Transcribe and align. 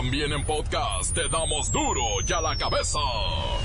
También 0.00 0.32
en 0.32 0.42
podcast 0.46 1.14
te 1.14 1.28
damos 1.28 1.70
duro 1.70 2.00
y 2.26 2.32
a 2.32 2.40
la 2.40 2.56
cabeza. 2.56 2.98
Hoy 2.98 3.60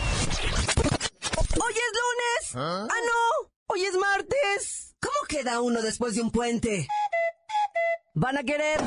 es 1.72 1.94
lunes. 1.96 2.56
¿Ah? 2.56 2.86
ah, 2.92 3.02
no. 3.06 3.48
Hoy 3.68 3.86
es 3.86 3.96
martes. 3.96 4.98
¿Cómo 5.00 5.16
queda 5.30 5.62
uno 5.62 5.82
después 5.82 6.16
de 6.16 6.22
un 6.22 6.32
puente? 6.32 6.90
Van 8.16 8.38
a 8.38 8.44
querer. 8.44 8.82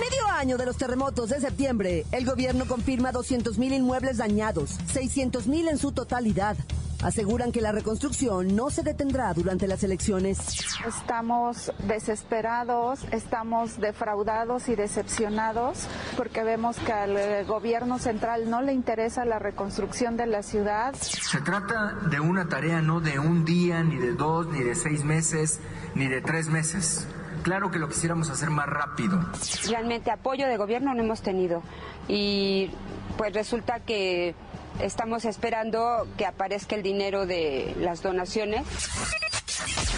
Medio 0.00 0.26
año 0.28 0.56
de 0.56 0.64
los 0.64 0.78
terremotos 0.78 1.28
de 1.28 1.40
septiembre, 1.40 2.06
el 2.10 2.24
gobierno 2.24 2.66
confirma 2.66 3.12
200.000 3.12 3.76
inmuebles 3.76 4.16
dañados, 4.16 4.78
600.000 4.94 5.68
en 5.68 5.78
su 5.78 5.92
totalidad. 5.92 6.56
Aseguran 7.02 7.50
que 7.52 7.60
la 7.60 7.72
reconstrucción 7.72 8.54
no 8.56 8.70
se 8.70 8.82
detendrá 8.82 9.32
durante 9.32 9.66
las 9.66 9.82
elecciones. 9.82 10.38
Estamos 10.86 11.72
desesperados, 11.86 13.00
estamos 13.10 13.78
defraudados 13.78 14.68
y 14.68 14.74
decepcionados 14.74 15.86
porque 16.16 16.44
vemos 16.44 16.76
que 16.78 16.92
al 16.92 17.44
gobierno 17.46 17.98
central 17.98 18.50
no 18.50 18.60
le 18.60 18.72
interesa 18.72 19.24
la 19.24 19.38
reconstrucción 19.38 20.16
de 20.16 20.26
la 20.26 20.42
ciudad. 20.42 20.94
Se 20.94 21.40
trata 21.40 21.94
de 22.10 22.20
una 22.20 22.48
tarea 22.48 22.82
no 22.82 23.00
de 23.00 23.18
un 23.18 23.44
día, 23.46 23.82
ni 23.82 23.96
de 23.96 24.12
dos, 24.12 24.46
ni 24.48 24.62
de 24.62 24.74
seis 24.74 25.04
meses, 25.04 25.60
ni 25.94 26.06
de 26.06 26.20
tres 26.20 26.48
meses. 26.48 27.06
Claro 27.42 27.70
que 27.70 27.78
lo 27.78 27.88
quisiéramos 27.88 28.30
hacer 28.30 28.50
más 28.50 28.66
rápido. 28.66 29.20
Realmente 29.68 30.10
apoyo 30.10 30.46
de 30.46 30.56
gobierno 30.56 30.94
no 30.94 31.02
hemos 31.02 31.22
tenido 31.22 31.62
y 32.08 32.70
pues 33.16 33.32
resulta 33.32 33.80
que 33.80 34.34
Estamos 34.78 35.26
esperando 35.26 36.06
que 36.16 36.24
aparezca 36.24 36.74
el 36.74 36.82
dinero 36.82 37.26
de 37.26 37.74
las 37.80 38.02
donaciones. 38.02 38.66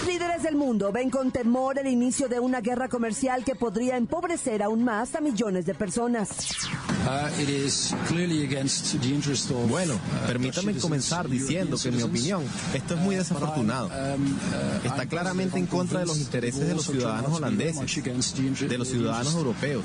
Líderes 0.07 0.43
del 0.43 0.57
mundo 0.57 0.91
ven 0.91 1.11
con 1.11 1.31
temor 1.31 1.79
el 1.79 1.87
inicio 1.87 2.29
de 2.29 2.41
una 2.41 2.61
guerra 2.61 2.89
comercial 2.89 3.45
que 3.45 3.55
podría 3.55 3.97
empobrecer 3.97 4.63
aún 4.63 4.83
más 4.85 5.15
a 5.15 5.21
millones 5.21 5.65
de 5.65 5.75
personas. 5.75 6.31
Uh, 7.03 7.29
bueno, 9.69 9.95
uh, 9.95 10.27
permítame 10.27 10.75
comenzar 10.75 11.29
diciendo 11.29 11.77
que 11.81 11.89
en 11.89 11.97
mi 11.97 12.03
opinión 12.03 12.43
esto 12.75 12.95
es 12.95 13.01
muy 13.01 13.17
desafortunado. 13.17 13.87
Um, 13.89 13.93
uh, 14.27 14.87
Está 14.87 15.07
claramente 15.07 15.59
en 15.59 15.67
contra 15.67 16.01
de 16.01 16.07
los 16.07 16.19
intereses 16.19 16.67
de 16.67 16.75
los 16.75 16.87
ciudadanos 16.87 17.33
holandeses, 17.33 18.05
de 18.69 18.79
los 18.79 18.89
ciudadanos 18.89 19.35
europeos. 19.35 19.85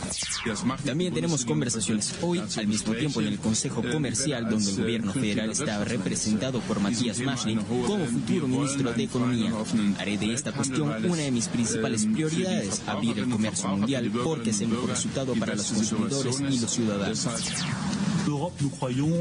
También 0.86 1.14
tenemos 1.14 1.45
conversaciones 1.45 2.16
hoy, 2.22 2.42
al 2.58 2.67
mismo 2.67 2.94
tiempo 2.94 3.22
en 3.22 3.28
el 3.28 3.39
Consejo 3.39 3.83
Comercial, 3.83 4.50
donde 4.50 4.72
el 4.72 4.78
gobierno 4.78 5.14
federal 5.14 5.52
está 5.52 5.83
representado 5.83 6.59
por 6.61 6.80
Matías 6.80 7.20
Maschling 7.20 7.59
como 7.59 8.05
futuro 8.05 8.48
ministro 8.48 8.94
de 8.94 9.03
Economía. 9.03 9.52
Haré 10.00 10.18
de 10.18 10.34
esta 10.34 10.52
cuestión 10.52 10.90
una 11.06 11.22
de 11.22 11.32
mis 11.32 11.48
principales 11.48 12.06
prioridades, 12.06 12.82
abrir 12.88 13.20
el 13.20 13.30
comercio 13.30 13.70
mundial, 13.70 14.12
porque 14.23 14.52
es 14.52 14.62
el 14.62 14.70
mejor 14.70 14.90
resultado 14.90 15.34
para 15.36 15.56
los 15.56 15.72
consumidores 15.72 16.40
y 16.40 16.60
los 16.60 16.72
ciudadanos. 16.72 17.28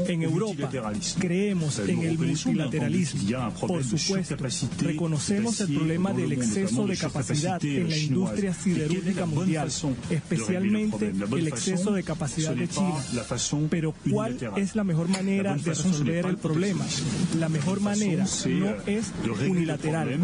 En 0.07 0.23
Europa 0.23 0.69
creemos 1.19 1.79
en 1.79 1.99
el 2.01 2.17
multilateralismo. 2.17 3.51
Por 3.59 3.83
supuesto, 3.83 4.35
reconocemos 4.79 5.61
el 5.61 5.73
problema 5.73 6.13
del 6.13 6.33
exceso 6.33 6.85
de 6.85 6.97
capacidad 6.97 7.63
en 7.63 7.89
la 7.89 7.97
industria 7.97 8.53
siderúrgica 8.53 9.25
mundial, 9.25 9.69
especialmente 10.09 11.09
el 11.09 11.47
exceso 11.47 11.91
de 11.91 12.03
capacidad 12.03 12.53
de 12.53 12.67
China. 12.67 13.01
Pero 13.69 13.93
¿cuál 14.11 14.37
es 14.57 14.75
la 14.75 14.83
mejor 14.83 15.07
manera 15.07 15.55
de 15.55 15.63
resolver 15.63 16.25
el 16.25 16.37
problema? 16.37 16.85
La 17.39 17.49
mejor 17.49 17.79
manera 17.79 18.25
no 18.45 18.75
es 18.85 19.13
unilateral. 19.47 20.19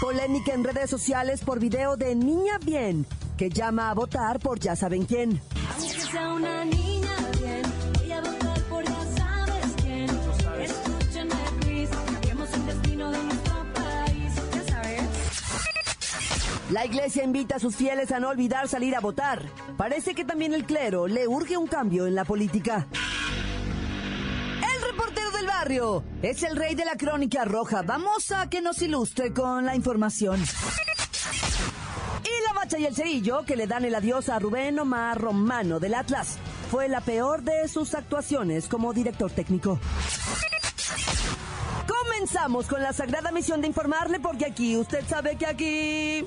Polémica 0.00 0.54
en 0.54 0.64
redes 0.64 0.88
sociales 0.88 1.42
por 1.42 1.60
video 1.60 1.96
de 1.96 2.14
Niña 2.14 2.58
Bien, 2.64 3.04
que 3.36 3.50
llama 3.50 3.90
a 3.90 3.94
votar 3.94 4.38
por 4.38 4.58
ya 4.58 4.74
saben 4.74 5.04
quién 5.04 5.40
una 6.16 6.64
niña 6.64 6.99
La 16.70 16.86
iglesia 16.86 17.24
invita 17.24 17.56
a 17.56 17.58
sus 17.58 17.76
fieles 17.76 18.12
a 18.12 18.20
no 18.20 18.28
olvidar 18.28 18.68
salir 18.68 18.94
a 18.94 19.00
votar. 19.00 19.42
Parece 19.76 20.14
que 20.14 20.24
también 20.24 20.54
el 20.54 20.64
clero 20.64 21.06
le 21.06 21.26
urge 21.26 21.56
un 21.56 21.66
cambio 21.66 22.06
en 22.06 22.14
la 22.14 22.24
política. 22.24 22.86
El 24.74 24.90
reportero 24.90 25.30
del 25.32 25.46
barrio 25.46 26.04
es 26.22 26.42
el 26.42 26.56
rey 26.56 26.74
de 26.74 26.84
la 26.84 26.96
crónica 26.96 27.44
roja. 27.44 27.82
Vamos 27.82 28.30
a 28.32 28.48
que 28.48 28.60
nos 28.60 28.80
ilustre 28.82 29.32
con 29.32 29.66
la 29.66 29.74
información 29.74 30.40
y 32.78 32.84
el 32.86 32.94
Cerillo, 32.94 33.44
que 33.44 33.56
le 33.56 33.66
dan 33.66 33.84
el 33.84 33.94
adiós 33.94 34.28
a 34.28 34.38
Rubén 34.38 34.78
Omar 34.78 35.20
Romano 35.20 35.80
del 35.80 35.94
Atlas, 35.94 36.38
fue 36.70 36.88
la 36.88 37.00
peor 37.00 37.42
de 37.42 37.66
sus 37.68 37.94
actuaciones 37.94 38.68
como 38.68 38.92
director 38.92 39.30
técnico. 39.30 39.80
Comenzamos 41.86 42.66
con 42.66 42.82
la 42.82 42.92
sagrada 42.92 43.32
misión 43.32 43.60
de 43.60 43.66
informarle 43.66 44.20
porque 44.20 44.46
aquí, 44.46 44.76
usted 44.76 45.04
sabe 45.08 45.36
que 45.36 45.46
aquí... 45.46 46.26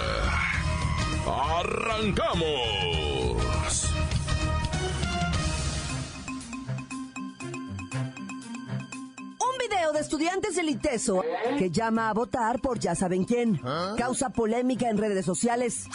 ¡Arrancamos! 1.27 3.11
de 9.93 9.99
estudiantes 9.99 10.55
del 10.55 10.69
ITESO 10.69 11.23
que 11.57 11.69
llama 11.69 12.09
a 12.09 12.13
votar 12.13 12.61
por 12.61 12.79
ya 12.79 12.95
saben 12.95 13.25
quién. 13.25 13.59
Causa 13.97 14.29
polémica 14.29 14.89
en 14.89 14.97
redes 14.97 15.25
sociales. 15.25 15.85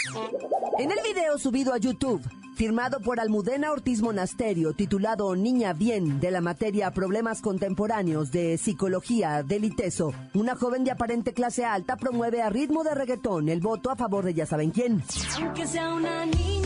En 0.78 0.90
el 0.90 0.98
video 1.02 1.38
subido 1.38 1.72
a 1.72 1.78
YouTube, 1.78 2.20
firmado 2.56 3.00
por 3.00 3.20
Almudena 3.20 3.70
Ortiz 3.70 4.00
Monasterio, 4.02 4.72
titulado 4.72 5.36
Niña 5.36 5.74
Bien 5.74 6.18
de 6.18 6.30
la 6.30 6.40
materia 6.40 6.90
Problemas 6.90 7.42
Contemporáneos 7.42 8.32
de 8.32 8.56
Psicología 8.58 9.42
del 9.42 9.64
ITESO, 9.64 10.14
una 10.34 10.56
joven 10.56 10.82
de 10.82 10.90
aparente 10.90 11.34
clase 11.34 11.64
alta 11.64 11.96
promueve 11.96 12.42
a 12.42 12.48
ritmo 12.48 12.82
de 12.82 12.94
reggaetón 12.94 13.48
el 13.48 13.60
voto 13.60 13.90
a 13.90 13.96
favor 13.96 14.24
de 14.24 14.34
ya 14.34 14.46
saben 14.46 14.70
quién. 14.70 15.02
Aunque 15.38 15.66
sea 15.66 15.92
una 15.94 16.24
niña 16.26 16.56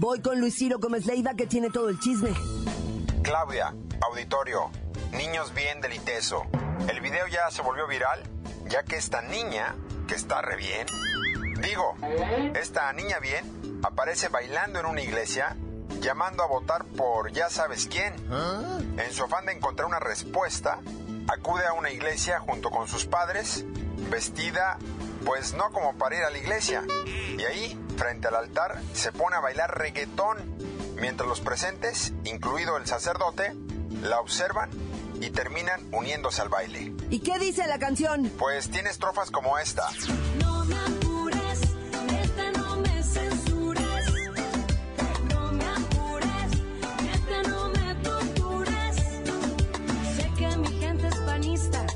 Voy 0.00 0.20
con 0.20 0.40
Luis 0.40 0.54
Ciro 0.54 0.78
Gómez 0.78 1.06
Leiva 1.06 1.34
que 1.34 1.46
tiene 1.46 1.70
todo 1.70 1.88
el 1.88 1.98
chisme. 1.98 2.30
Claudia, 3.22 3.74
auditorio, 4.00 4.70
niños 5.12 5.54
bien 5.54 5.80
del 5.80 5.94
ITESO. 5.94 6.46
El 6.88 7.00
video 7.00 7.26
ya 7.26 7.50
se 7.50 7.62
volvió 7.62 7.86
viral, 7.86 8.22
ya 8.66 8.82
que 8.82 8.96
esta 8.96 9.22
niña, 9.22 9.74
que 10.06 10.14
está 10.14 10.42
re 10.42 10.56
bien, 10.56 10.86
digo, 11.60 11.96
esta 12.54 12.92
niña 12.92 13.18
bien, 13.18 13.80
aparece 13.82 14.28
bailando 14.28 14.80
en 14.80 14.86
una 14.86 15.02
iglesia, 15.02 15.56
llamando 16.00 16.42
a 16.42 16.46
votar 16.46 16.84
por 16.84 17.32
ya 17.32 17.50
sabes 17.50 17.86
quién. 17.90 18.14
En 18.98 19.12
su 19.12 19.24
afán 19.24 19.46
de 19.46 19.52
encontrar 19.52 19.86
una 19.86 20.00
respuesta, 20.00 20.78
acude 21.28 21.66
a 21.66 21.72
una 21.72 21.90
iglesia 21.90 22.40
junto 22.40 22.70
con 22.70 22.88
sus 22.88 23.06
padres, 23.06 23.64
vestida, 24.10 24.78
pues 25.24 25.54
no 25.54 25.70
como 25.72 25.96
para 25.98 26.16
ir 26.16 26.24
a 26.24 26.30
la 26.30 26.38
iglesia. 26.38 26.84
Y 27.06 27.44
ahí 27.44 27.78
frente 27.96 28.28
al 28.28 28.36
altar, 28.36 28.80
se 28.94 29.12
pone 29.12 29.36
a 29.36 29.40
bailar 29.40 29.76
reggaetón, 29.78 30.38
mientras 30.96 31.28
los 31.28 31.40
presentes, 31.40 32.12
incluido 32.24 32.76
el 32.76 32.86
sacerdote, 32.86 33.54
la 34.02 34.20
observan 34.20 34.70
y 35.20 35.30
terminan 35.30 35.86
uniéndose 35.92 36.42
al 36.42 36.48
baile. 36.48 36.92
¿Y 37.10 37.20
qué 37.20 37.38
dice 37.38 37.66
la 37.66 37.78
canción? 37.78 38.30
Pues 38.38 38.70
tiene 38.70 38.90
estrofas 38.90 39.30
como 39.30 39.58
esta. 39.58 39.88
No 40.38 40.64
me 40.64 40.74
apures, 40.76 41.60
neta 42.06 42.50
no 42.58 42.76
me 42.76 43.02
censures. 43.02 44.12
No 45.28 45.52
me 45.52 45.64
apures, 45.64 46.62
neta 47.02 47.48
no 47.48 47.68
me 47.70 47.94
tortures. 48.02 48.96
Sé 50.16 50.30
que 50.36 50.56
mi 50.56 50.68
gente 50.80 51.08
es 51.08 51.16
panista 51.16 51.86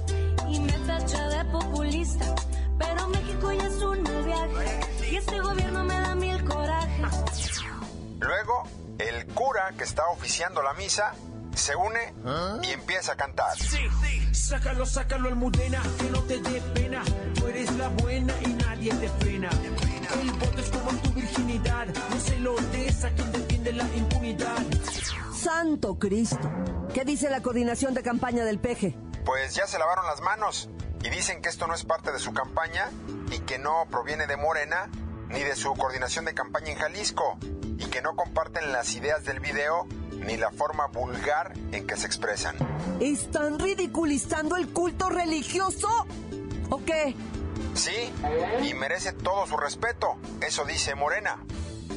y 0.48 0.60
me 0.60 0.72
tacha 0.86 1.28
de 1.28 1.44
populista, 1.50 2.34
pero 2.78 3.08
México 3.08 3.52
ya 3.52 3.66
es 3.66 3.82
un 3.82 4.02
mal 4.02 4.24
viaje 4.24 4.80
y 5.10 5.16
este 5.16 5.40
gobierno 5.40 5.84
me 5.84 5.94
da 6.00 6.14
mil 6.14 6.44
corajes. 6.44 7.60
Luego, 8.20 8.64
el 8.98 9.26
cura 9.26 9.72
que 9.76 9.84
está 9.84 10.06
oficiando 10.08 10.62
la 10.62 10.74
misa 10.74 11.14
se 11.54 11.76
une 11.76 12.14
y 12.62 12.70
empieza 12.70 13.12
a 13.12 13.16
cantar. 13.16 13.56
Sí, 13.58 13.78
sácalo, 14.32 14.86
sácalo 14.86 15.28
almudena, 15.28 15.82
que 15.98 16.10
no 16.10 16.22
te 16.22 16.38
dé 16.40 16.60
pena. 16.74 17.02
Tú 17.34 17.46
eres 17.46 17.72
la 17.76 17.88
buena 17.88 18.34
y 18.40 18.52
nadie 18.54 18.94
te 18.94 19.08
frena. 19.08 19.50
El 20.20 20.30
voto 20.32 20.60
es 20.60 20.70
como 20.70 20.90
tu 21.00 21.10
virginidad, 21.12 21.86
no 22.10 22.20
se 22.20 22.38
lo 22.38 22.56
des 22.56 23.04
a 23.04 23.10
quien 23.10 23.32
defiende 23.32 23.72
la 23.72 23.84
impunidad. 23.94 24.56
Santo 25.34 25.98
Cristo. 25.98 26.50
¿Qué 26.94 27.04
dice 27.04 27.30
la 27.30 27.42
coordinación 27.42 27.94
de 27.94 28.02
campaña 28.02 28.44
del 28.44 28.58
peje? 28.58 28.96
Pues 29.24 29.54
ya 29.54 29.66
se 29.66 29.78
lavaron 29.78 30.06
las 30.06 30.20
manos 30.20 30.68
y 31.02 31.10
dicen 31.10 31.42
que 31.42 31.48
esto 31.48 31.66
no 31.66 31.74
es 31.74 31.84
parte 31.84 32.12
de 32.12 32.18
su 32.18 32.32
campaña 32.32 32.90
y 33.30 33.40
que 33.40 33.58
no 33.58 33.86
proviene 33.90 34.26
de 34.26 34.36
Morena 34.36 34.90
ni 35.32 35.42
de 35.42 35.56
su 35.56 35.74
coordinación 35.74 36.24
de 36.24 36.34
campaña 36.34 36.72
en 36.72 36.78
Jalisco 36.78 37.38
y 37.78 37.86
que 37.86 38.02
no 38.02 38.14
comparten 38.14 38.72
las 38.72 38.94
ideas 38.94 39.24
del 39.24 39.40
video 39.40 39.86
ni 40.26 40.36
la 40.36 40.50
forma 40.50 40.86
vulgar 40.86 41.52
en 41.72 41.86
que 41.86 41.96
se 41.96 42.06
expresan. 42.06 42.56
¿Están 43.00 43.58
ridiculizando 43.58 44.56
el 44.56 44.68
culto 44.68 45.08
religioso? 45.08 45.88
¿O 46.70 46.84
qué? 46.84 47.14
Sí, 47.74 48.12
y 48.62 48.74
merece 48.74 49.12
todo 49.12 49.46
su 49.46 49.56
respeto, 49.56 50.16
eso 50.40 50.64
dice 50.64 50.94
Morena. 50.94 51.42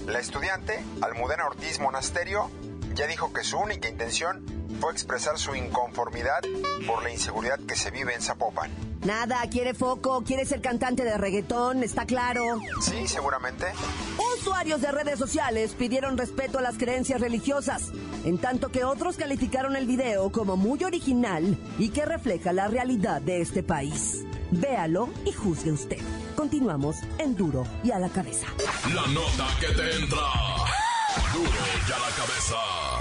La 0.08 0.20
estudiante, 0.20 0.84
Almudena 1.02 1.46
Ortiz 1.46 1.80
Monasterio, 1.80 2.50
ya 2.94 3.08
dijo 3.08 3.34
que 3.34 3.44
su 3.44 3.58
única 3.58 3.90
intención 3.90 4.46
fue 4.86 4.92
expresar 4.92 5.40
su 5.40 5.56
inconformidad 5.56 6.42
por 6.86 7.02
la 7.02 7.10
inseguridad 7.10 7.60
que 7.68 7.76
se 7.76 7.90
vive 7.90 8.14
en 8.14 8.22
Zapopan. 8.22 8.70
Nada, 9.04 9.42
quiere 9.50 9.74
foco, 9.74 10.24
quiere 10.24 10.46
ser 10.46 10.62
cantante 10.62 11.04
de 11.04 11.18
reggaetón, 11.18 11.82
está 11.82 12.06
claro. 12.06 12.44
Sí, 12.82 13.08
seguramente. 13.08 13.66
Usuarios 14.38 14.82
de 14.82 14.92
redes 14.92 15.18
sociales 15.18 15.74
pidieron 15.74 16.20
respeto 16.20 16.60
a 16.60 16.62
las 16.62 16.78
creencias 16.78 17.20
religiosas, 17.20 17.94
en 18.26 18.38
tanto 18.38 18.70
que 18.70 18.84
otros 18.84 19.18
calificaron 19.18 19.76
el 19.76 19.88
video 19.88 20.32
como 20.32 20.56
muy 20.56 20.84
original 20.84 21.58
y 21.80 21.90
que 21.90 22.06
refleja 22.06 22.54
la 22.54 22.68
realidad 22.68 23.22
de 23.22 23.42
este 23.42 23.64
país. 23.64 24.24
Véalo 24.52 25.10
y 25.26 25.32
juzgue 25.32 25.72
usted. 25.72 26.02
Continuamos 26.36 26.98
en 27.18 27.36
Duro 27.36 27.66
y 27.84 27.90
a 27.90 27.98
la 27.98 28.10
cabeza. 28.10 28.46
La 28.94 29.08
nota 29.08 29.48
que 29.60 29.66
te 29.66 29.96
entra. 29.96 30.28
Duro 31.34 31.50
y 31.50 31.92
a 31.92 31.98
la 31.98 32.16
cabeza. 32.16 32.95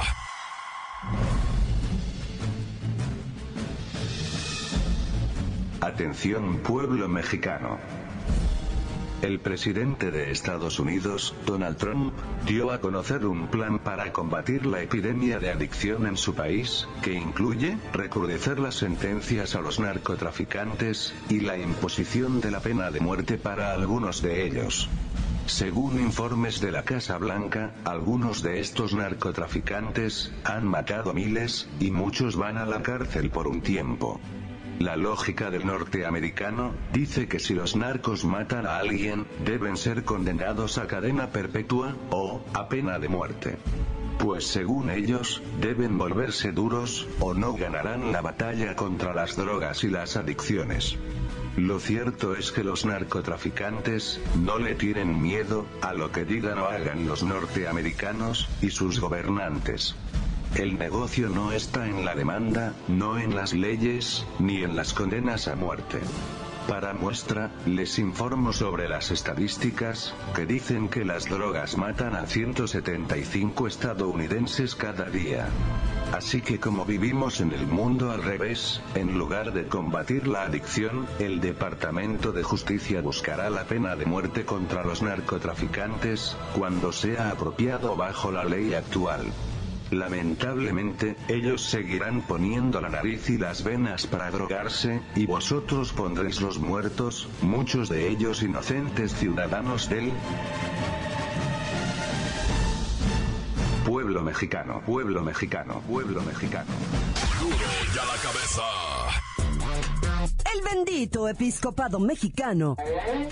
Atención 5.84 6.60
pueblo 6.60 7.08
mexicano. 7.10 7.76
El 9.20 9.38
presidente 9.38 10.10
de 10.10 10.30
Estados 10.30 10.80
Unidos, 10.80 11.34
Donald 11.44 11.76
Trump, 11.76 12.14
dio 12.46 12.72
a 12.72 12.80
conocer 12.80 13.26
un 13.26 13.48
plan 13.48 13.78
para 13.78 14.10
combatir 14.10 14.64
la 14.64 14.80
epidemia 14.80 15.38
de 15.38 15.50
adicción 15.50 16.06
en 16.06 16.16
su 16.16 16.34
país, 16.34 16.88
que 17.02 17.12
incluye 17.12 17.76
recrudecer 17.92 18.60
las 18.60 18.76
sentencias 18.76 19.56
a 19.56 19.60
los 19.60 19.78
narcotraficantes 19.78 21.12
y 21.28 21.40
la 21.40 21.58
imposición 21.58 22.40
de 22.40 22.50
la 22.50 22.60
pena 22.60 22.90
de 22.90 23.00
muerte 23.00 23.36
para 23.36 23.74
algunos 23.74 24.22
de 24.22 24.46
ellos. 24.46 24.88
Según 25.44 26.00
informes 26.00 26.62
de 26.62 26.72
la 26.72 26.84
Casa 26.84 27.18
Blanca, 27.18 27.74
algunos 27.84 28.42
de 28.42 28.60
estos 28.60 28.94
narcotraficantes 28.94 30.32
han 30.44 30.66
matado 30.66 31.12
miles, 31.12 31.68
y 31.78 31.90
muchos 31.90 32.36
van 32.36 32.56
a 32.56 32.64
la 32.64 32.82
cárcel 32.82 33.28
por 33.28 33.48
un 33.48 33.60
tiempo. 33.60 34.18
La 34.78 34.96
lógica 34.96 35.50
del 35.50 35.66
norteamericano 35.66 36.72
dice 36.92 37.28
que 37.28 37.38
si 37.38 37.54
los 37.54 37.76
narcos 37.76 38.24
matan 38.24 38.66
a 38.66 38.78
alguien, 38.78 39.26
deben 39.44 39.76
ser 39.76 40.04
condenados 40.04 40.78
a 40.78 40.86
cadena 40.86 41.30
perpetua, 41.30 41.94
o 42.10 42.44
a 42.52 42.68
pena 42.68 42.98
de 42.98 43.08
muerte. 43.08 43.56
Pues 44.18 44.46
según 44.46 44.90
ellos, 44.90 45.42
deben 45.60 45.96
volverse 45.96 46.52
duros, 46.52 47.06
o 47.20 47.34
no 47.34 47.54
ganarán 47.54 48.12
la 48.12 48.20
batalla 48.20 48.74
contra 48.74 49.14
las 49.14 49.36
drogas 49.36 49.84
y 49.84 49.88
las 49.88 50.16
adicciones. 50.16 50.98
Lo 51.56 51.78
cierto 51.78 52.34
es 52.34 52.50
que 52.50 52.64
los 52.64 52.84
narcotraficantes 52.84 54.20
no 54.42 54.58
le 54.58 54.74
tienen 54.74 55.22
miedo 55.22 55.66
a 55.82 55.94
lo 55.94 56.10
que 56.10 56.24
digan 56.24 56.58
o 56.58 56.66
hagan 56.66 57.06
los 57.06 57.22
norteamericanos 57.22 58.48
y 58.60 58.70
sus 58.70 58.98
gobernantes. 58.98 59.94
El 60.56 60.78
negocio 60.78 61.28
no 61.30 61.50
está 61.50 61.88
en 61.88 62.04
la 62.04 62.14
demanda, 62.14 62.74
no 62.86 63.18
en 63.18 63.34
las 63.34 63.54
leyes, 63.54 64.24
ni 64.38 64.62
en 64.62 64.76
las 64.76 64.94
condenas 64.94 65.48
a 65.48 65.56
muerte. 65.56 65.98
Para 66.68 66.94
muestra, 66.94 67.50
les 67.66 67.98
informo 67.98 68.52
sobre 68.52 68.88
las 68.88 69.10
estadísticas, 69.10 70.14
que 70.32 70.46
dicen 70.46 70.88
que 70.88 71.04
las 71.04 71.24
drogas 71.24 71.76
matan 71.76 72.14
a 72.14 72.26
175 72.26 73.66
estadounidenses 73.66 74.76
cada 74.76 75.06
día. 75.06 75.48
Así 76.12 76.40
que 76.40 76.60
como 76.60 76.84
vivimos 76.84 77.40
en 77.40 77.52
el 77.52 77.66
mundo 77.66 78.12
al 78.12 78.22
revés, 78.22 78.80
en 78.94 79.18
lugar 79.18 79.52
de 79.54 79.66
combatir 79.66 80.28
la 80.28 80.44
adicción, 80.44 81.08
el 81.18 81.40
Departamento 81.40 82.30
de 82.30 82.44
Justicia 82.44 83.02
buscará 83.02 83.50
la 83.50 83.64
pena 83.64 83.96
de 83.96 84.06
muerte 84.06 84.44
contra 84.44 84.84
los 84.84 85.02
narcotraficantes, 85.02 86.36
cuando 86.56 86.92
sea 86.92 87.30
apropiado 87.30 87.96
bajo 87.96 88.30
la 88.30 88.44
ley 88.44 88.72
actual. 88.72 89.32
Lamentablemente, 89.94 91.16
ellos 91.28 91.62
seguirán 91.62 92.22
poniendo 92.22 92.80
la 92.80 92.88
nariz 92.88 93.30
y 93.30 93.38
las 93.38 93.62
venas 93.62 94.08
para 94.08 94.30
drogarse, 94.30 95.00
y 95.14 95.24
vosotros 95.24 95.92
pondréis 95.92 96.40
los 96.40 96.58
muertos, 96.58 97.28
muchos 97.42 97.88
de 97.88 98.08
ellos 98.08 98.42
inocentes 98.42 99.14
ciudadanos 99.14 99.88
del 99.88 100.12
pueblo 103.84 104.22
mexicano, 104.22 104.82
pueblo 104.84 105.22
mexicano, 105.22 105.80
pueblo 105.88 106.22
mexicano. 106.22 106.70
La 107.94 108.02
cabeza. 108.20 108.62
El 110.54 110.62
bendito 110.62 111.28
episcopado 111.28 112.00
mexicano 112.00 112.76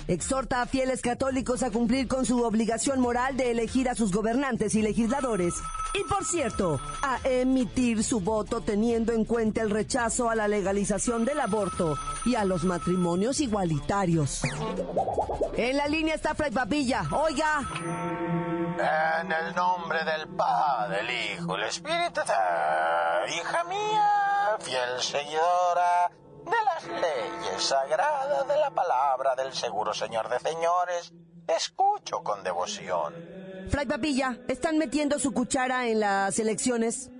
exhorta 0.06 0.62
a 0.62 0.66
fieles 0.66 1.00
católicos 1.00 1.62
a 1.62 1.70
cumplir 1.70 2.06
con 2.06 2.26
su 2.26 2.42
obligación 2.42 3.00
moral 3.00 3.36
de 3.36 3.50
elegir 3.50 3.88
a 3.88 3.94
sus 3.94 4.12
gobernantes 4.12 4.74
y 4.74 4.82
legisladores. 4.82 5.54
Y 5.94 6.04
por 6.04 6.24
cierto, 6.24 6.80
a 7.02 7.18
emitir 7.24 8.02
su 8.02 8.20
voto 8.20 8.62
teniendo 8.62 9.12
en 9.12 9.24
cuenta 9.24 9.60
el 9.60 9.70
rechazo 9.70 10.30
a 10.30 10.34
la 10.34 10.48
legalización 10.48 11.24
del 11.24 11.40
aborto 11.40 11.98
y 12.24 12.34
a 12.34 12.44
los 12.44 12.64
matrimonios 12.64 13.40
igualitarios. 13.40 14.42
En 15.54 15.76
la 15.76 15.86
línea 15.88 16.14
está 16.14 16.34
Fray 16.34 16.50
Papilla. 16.50 17.04
Oiga. 17.12 17.60
En 19.20 19.30
el 19.30 19.54
nombre 19.54 20.02
del 20.04 20.28
Padre, 20.28 21.00
el 21.00 21.10
Hijo, 21.10 21.56
el 21.56 21.64
Espíritu 21.64 22.20
Santo, 22.24 23.34
hija 23.36 23.64
mía, 23.64 24.56
fiel 24.60 25.00
seguidora 25.00 26.10
de 26.44 26.64
las 26.64 26.84
leyes 26.86 27.62
sagradas 27.62 28.48
de 28.48 28.56
la 28.56 28.70
palabra 28.70 29.34
del 29.36 29.52
seguro 29.52 29.92
Señor 29.92 30.28
de 30.30 30.40
señores, 30.40 31.12
escucho 31.46 32.22
con 32.22 32.42
devoción. 32.42 33.41
Fray 33.70 33.86
Papilla, 33.86 34.38
¿están 34.48 34.78
metiendo 34.78 35.18
su 35.18 35.32
cuchara 35.32 35.86
en 35.86 36.00
las 36.00 36.38
elecciones? 36.38 37.10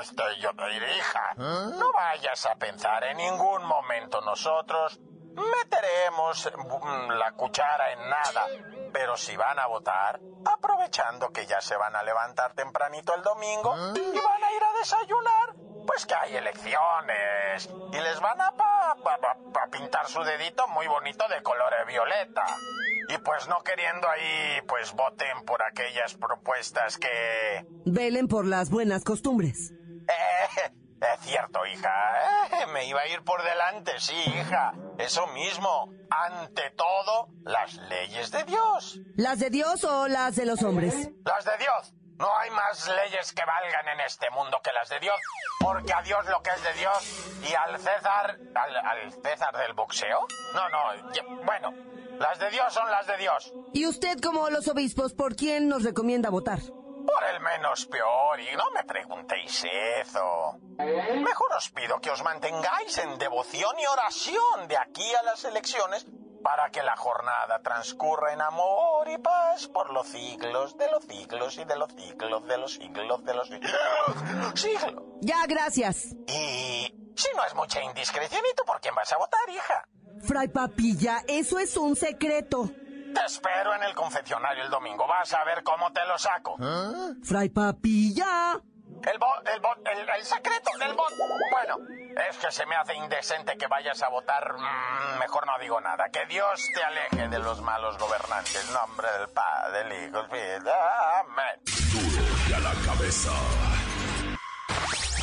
Este, 0.00 0.22
yo 0.40 0.50
te 0.54 0.96
hija, 0.96 1.34
no 1.36 1.92
vayas 1.92 2.46
a 2.46 2.56
pensar 2.56 3.04
en 3.04 3.16
ningún 3.16 3.64
momento 3.64 4.20
nosotros 4.22 4.98
meteremos 5.34 6.50
mm, 6.56 7.10
la 7.12 7.32
cuchara 7.32 7.92
en 7.92 8.08
nada. 8.08 8.46
Pero 8.92 9.16
si 9.16 9.36
van 9.36 9.58
a 9.58 9.66
votar, 9.66 10.20
aprovechando 10.44 11.30
que 11.30 11.46
ya 11.46 11.60
se 11.60 11.76
van 11.76 11.96
a 11.96 12.02
levantar 12.02 12.54
tempranito 12.54 13.14
el 13.14 13.22
domingo 13.22 13.74
y 13.74 14.18
van 14.18 14.44
a 14.44 14.52
ir 14.52 14.62
a 14.62 14.78
desayunar, 14.78 15.54
pues 15.86 16.06
que 16.06 16.14
hay 16.14 16.36
elecciones 16.36 17.68
y 17.92 18.00
les 18.00 18.20
van 18.20 18.40
a 18.40 18.52
pintar 19.70 20.06
su 20.06 20.22
dedito 20.22 20.68
muy 20.68 20.86
bonito 20.86 21.26
de 21.28 21.42
color 21.42 21.72
violeta. 21.86 22.44
Y 23.08 23.18
pues 23.18 23.48
no 23.48 23.56
queriendo 23.64 24.08
ahí, 24.08 24.60
pues 24.66 24.92
voten 24.92 25.44
por 25.44 25.62
aquellas 25.62 26.14
propuestas 26.14 26.96
que... 26.98 27.64
Velen 27.84 28.28
por 28.28 28.46
las 28.46 28.70
buenas 28.70 29.04
costumbres. 29.04 29.72
Eh, 30.08 30.72
es 31.00 31.20
cierto, 31.20 31.64
hija. 31.66 31.90
eh, 32.62 32.66
me 32.72 32.86
iba 32.86 33.00
a 33.00 33.08
ir 33.08 33.22
por 33.24 33.42
delante, 33.42 33.92
sí, 34.00 34.14
hija. 34.26 34.72
Eso 34.98 35.26
mismo. 35.28 35.92
Ante 36.10 36.70
todo, 36.70 37.28
las 37.44 37.74
leyes 37.74 38.30
de 38.30 38.44
Dios. 38.44 39.00
¿Las 39.16 39.38
de 39.40 39.50
Dios 39.50 39.84
o 39.84 40.06
las 40.08 40.36
de 40.36 40.46
los 40.46 40.62
hombres? 40.62 41.10
Las 41.24 41.44
de 41.44 41.56
Dios. 41.58 41.92
No 42.16 42.28
hay 42.38 42.48
más 42.50 42.88
leyes 42.88 43.32
que 43.32 43.42
valgan 43.44 43.88
en 43.88 44.00
este 44.06 44.30
mundo 44.30 44.60
que 44.62 44.72
las 44.72 44.88
de 44.88 45.00
Dios. 45.00 45.16
Porque 45.60 45.92
a 45.92 46.00
Dios 46.02 46.24
lo 46.28 46.40
que 46.42 46.50
es 46.50 46.62
de 46.62 46.72
Dios 46.74 47.26
y 47.50 47.54
al 47.54 47.76
César... 47.78 48.38
¿Al, 48.54 48.76
al 48.76 49.12
César 49.12 49.56
del 49.58 49.72
boxeo? 49.74 50.26
No, 50.54 50.68
no. 50.68 51.12
ya- 51.12 51.24
bueno, 51.44 51.72
las 52.18 52.38
de 52.38 52.50
Dios 52.50 52.72
son 52.72 52.90
las 52.90 53.06
de 53.06 53.16
Dios. 53.16 53.52
¿Y 53.72 53.86
usted, 53.86 54.20
como 54.20 54.50
los 54.50 54.68
obispos, 54.68 55.14
por 55.14 55.36
quién 55.36 55.68
nos 55.68 55.82
recomienda 55.82 56.30
votar? 56.30 56.60
Por 56.60 57.24
el 57.34 57.40
menos 57.40 57.86
peor, 57.86 58.40
y 58.40 58.56
no 58.56 58.70
me 58.70 58.84
preguntéis 58.84 59.64
eso. 60.00 60.58
Mejor 60.78 61.52
os 61.56 61.68
pido 61.70 62.00
que 62.00 62.10
os 62.10 62.22
mantengáis 62.22 62.96
en 62.98 63.18
devoción 63.18 63.78
y 63.78 63.86
oración 63.86 64.68
de 64.68 64.78
aquí 64.78 65.14
a 65.14 65.22
las 65.22 65.44
elecciones 65.44 66.06
para 66.42 66.70
que 66.70 66.82
la 66.82 66.94
jornada 66.96 67.60
transcurra 67.62 68.34
en 68.34 68.42
amor 68.42 69.08
y 69.08 69.16
paz 69.18 69.66
por 69.68 69.90
los 69.92 70.06
siglos 70.06 70.76
de 70.76 70.90
los 70.90 71.04
siglos 71.04 71.56
y 71.56 71.64
de 71.64 71.76
los 71.76 71.90
siglos 71.92 72.46
de 72.46 72.58
los 72.58 72.74
siglos 72.74 73.24
de 73.24 73.34
los 73.34 73.48
siglos. 73.48 73.72
siglos. 74.54 75.02
Ya, 75.22 75.46
gracias. 75.46 76.14
Y 76.26 77.12
si 77.16 77.28
no 77.34 77.44
es 77.46 77.54
mucha 77.54 77.82
indiscreción, 77.82 78.42
¿y 78.50 78.54
tú 78.54 78.62
por 78.64 78.80
quién 78.80 78.94
vas 78.94 79.10
a 79.12 79.16
votar, 79.16 79.48
hija? 79.48 79.88
Fray 80.26 80.48
Papilla, 80.48 81.22
eso 81.28 81.58
es 81.58 81.76
un 81.76 81.94
secreto. 81.96 82.70
Te 83.14 83.24
espero 83.26 83.74
en 83.74 83.82
el 83.84 83.94
confeccionario 83.94 84.64
el 84.64 84.70
domingo. 84.70 85.06
Vas 85.06 85.32
a 85.34 85.44
ver 85.44 85.62
cómo 85.62 85.92
te 85.92 86.04
lo 86.06 86.18
saco. 86.18 86.56
Fray 87.22 87.50
Papilla. 87.50 88.60
El 89.04 89.18
bot, 89.18 89.48
el 89.52 89.60
bot, 89.60 89.78
el, 89.86 90.24
secreto 90.24 90.70
del 90.78 90.94
bot. 90.94 91.12
Bueno, 91.50 91.76
es 92.28 92.38
que 92.38 92.50
se 92.50 92.64
me 92.64 92.74
hace 92.74 92.94
indecente 92.94 93.56
que 93.58 93.66
vayas 93.66 94.02
a 94.02 94.08
votar. 94.08 94.54
Mm, 94.54 95.18
mejor 95.18 95.46
no 95.46 95.58
digo 95.60 95.78
nada. 95.80 96.08
Que 96.08 96.24
Dios 96.26 96.66
te 96.74 96.82
aleje 96.82 97.28
de 97.28 97.38
los 97.38 97.60
malos 97.60 97.98
gobernantes. 97.98 98.70
nombre 98.72 99.06
del 99.18 99.28
Padre, 99.28 99.84
del 99.84 100.08
Hijo, 100.08 100.22
del 100.22 100.68
Amén. 100.68 101.60
Duro 101.92 102.24
y 102.48 102.52
a 102.54 102.60
la 102.60 102.72
cabeza. 102.86 103.30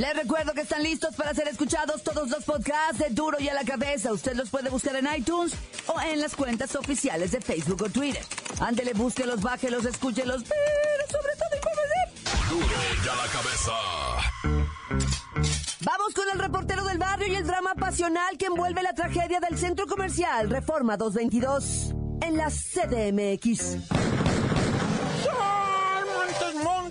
Les 0.00 0.16
recuerdo 0.16 0.54
que 0.54 0.62
están 0.62 0.82
listos 0.82 1.14
para 1.14 1.34
ser 1.34 1.46
escuchados 1.48 2.02
todos 2.02 2.30
los 2.30 2.42
podcasts 2.44 2.96
de 2.96 3.10
Duro 3.10 3.38
y 3.38 3.50
a 3.50 3.54
la 3.54 3.64
cabeza. 3.64 4.10
Usted 4.10 4.34
los 4.34 4.48
puede 4.48 4.70
buscar 4.70 4.96
en 4.96 5.06
iTunes 5.14 5.52
o 5.88 6.00
en 6.00 6.22
las 6.22 6.34
cuentas 6.34 6.74
oficiales 6.74 7.32
de 7.32 7.42
Facebook 7.42 7.82
o 7.82 7.90
Twitter. 7.90 8.24
Ándele, 8.60 8.94
búsquelos, 8.94 9.42
bájelos, 9.42 9.84
escúchelos, 9.84 10.42
pero 10.44 11.20
sobre 11.20 11.34
todo 11.36 11.50
infórmese. 11.54 12.48
Duro 12.48 12.66
y 13.04 13.08
a 13.08 13.14
la 13.14 13.26
cabeza. 13.30 13.72
Vamos 15.80 16.14
con 16.14 16.30
el 16.32 16.38
reportero 16.38 16.82
del 16.86 16.96
barrio 16.96 17.26
y 17.26 17.34
el 17.34 17.46
drama 17.46 17.74
pasional 17.74 18.38
que 18.38 18.46
envuelve 18.46 18.82
la 18.82 18.94
tragedia 18.94 19.38
del 19.38 19.58
centro 19.58 19.86
comercial 19.86 20.48
Reforma 20.48 20.96
222 20.96 21.94
en 22.22 22.38
la 22.38 22.48
CDMX. 22.48 24.09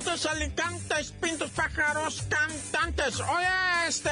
Montes, 0.10 0.25
alicantes, 0.25 1.12
pintos, 1.22 1.51
pájaros, 1.51 2.24
cantantes. 2.30 3.20
Oye, 3.20 3.88
este... 3.88 4.10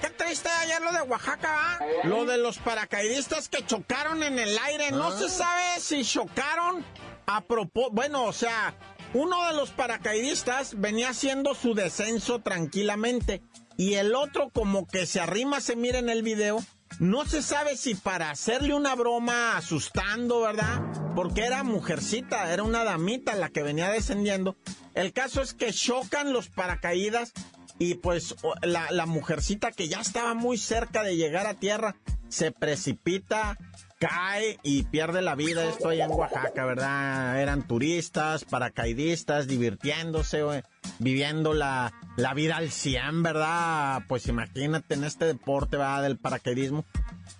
Qué 0.00 0.10
triste 0.10 0.48
ayer 0.48 0.80
lo 0.80 0.92
de 0.92 1.02
Oaxaca, 1.02 1.80
Lo 2.04 2.24
de 2.24 2.38
los 2.38 2.58
paracaidistas 2.58 3.48
que 3.48 3.66
chocaron 3.66 4.22
en 4.22 4.38
el 4.38 4.56
aire. 4.58 4.92
No 4.92 5.10
se 5.18 5.24
ah. 5.24 5.28
sabe 5.28 5.80
si 5.80 6.04
chocaron 6.04 6.84
a 7.26 7.40
propósito... 7.40 7.90
Bueno, 7.92 8.24
o 8.24 8.32
sea, 8.32 8.76
uno 9.14 9.48
de 9.48 9.54
los 9.54 9.70
paracaidistas 9.70 10.78
venía 10.80 11.08
haciendo 11.08 11.56
su 11.56 11.74
descenso 11.74 12.38
tranquilamente 12.38 13.42
y 13.76 13.94
el 13.94 14.14
otro 14.14 14.50
como 14.50 14.86
que 14.86 15.06
se 15.06 15.18
arrima, 15.18 15.60
se 15.60 15.74
mira 15.74 15.98
en 15.98 16.08
el 16.08 16.22
video 16.22 16.64
no 17.02 17.24
se 17.24 17.42
sabe 17.42 17.76
si 17.76 17.96
para 17.96 18.30
hacerle 18.30 18.74
una 18.74 18.94
broma 18.94 19.56
asustando, 19.56 20.42
¿verdad? 20.42 20.80
Porque 21.16 21.44
era 21.44 21.64
mujercita, 21.64 22.52
era 22.52 22.62
una 22.62 22.84
damita 22.84 23.34
la 23.34 23.48
que 23.48 23.64
venía 23.64 23.90
descendiendo. 23.90 24.54
El 24.94 25.12
caso 25.12 25.42
es 25.42 25.52
que 25.52 25.72
chocan 25.72 26.32
los 26.32 26.48
paracaídas 26.48 27.32
y 27.80 27.94
pues 27.94 28.36
la, 28.62 28.92
la 28.92 29.06
mujercita 29.06 29.72
que 29.72 29.88
ya 29.88 30.00
estaba 30.00 30.34
muy 30.34 30.58
cerca 30.58 31.02
de 31.02 31.16
llegar 31.16 31.48
a 31.48 31.54
tierra 31.54 31.96
se 32.28 32.52
precipita 32.52 33.58
cae 34.02 34.58
y 34.64 34.82
pierde 34.82 35.22
la 35.22 35.36
vida. 35.36 35.64
Esto 35.64 35.90
allá 35.90 36.06
en 36.06 36.10
Oaxaca, 36.10 36.64
¿verdad? 36.64 37.40
Eran 37.40 37.68
turistas, 37.68 38.44
paracaidistas, 38.44 39.46
divirtiéndose, 39.46 40.64
viviendo 40.98 41.54
la, 41.54 41.92
la 42.16 42.34
vida 42.34 42.56
al 42.56 42.72
100, 42.72 43.22
¿verdad? 43.22 44.02
Pues 44.08 44.26
imagínate 44.26 44.94
en 44.94 45.04
este 45.04 45.24
deporte, 45.26 45.76
¿verdad? 45.76 46.02
Del 46.02 46.18
paracaidismo. 46.18 46.84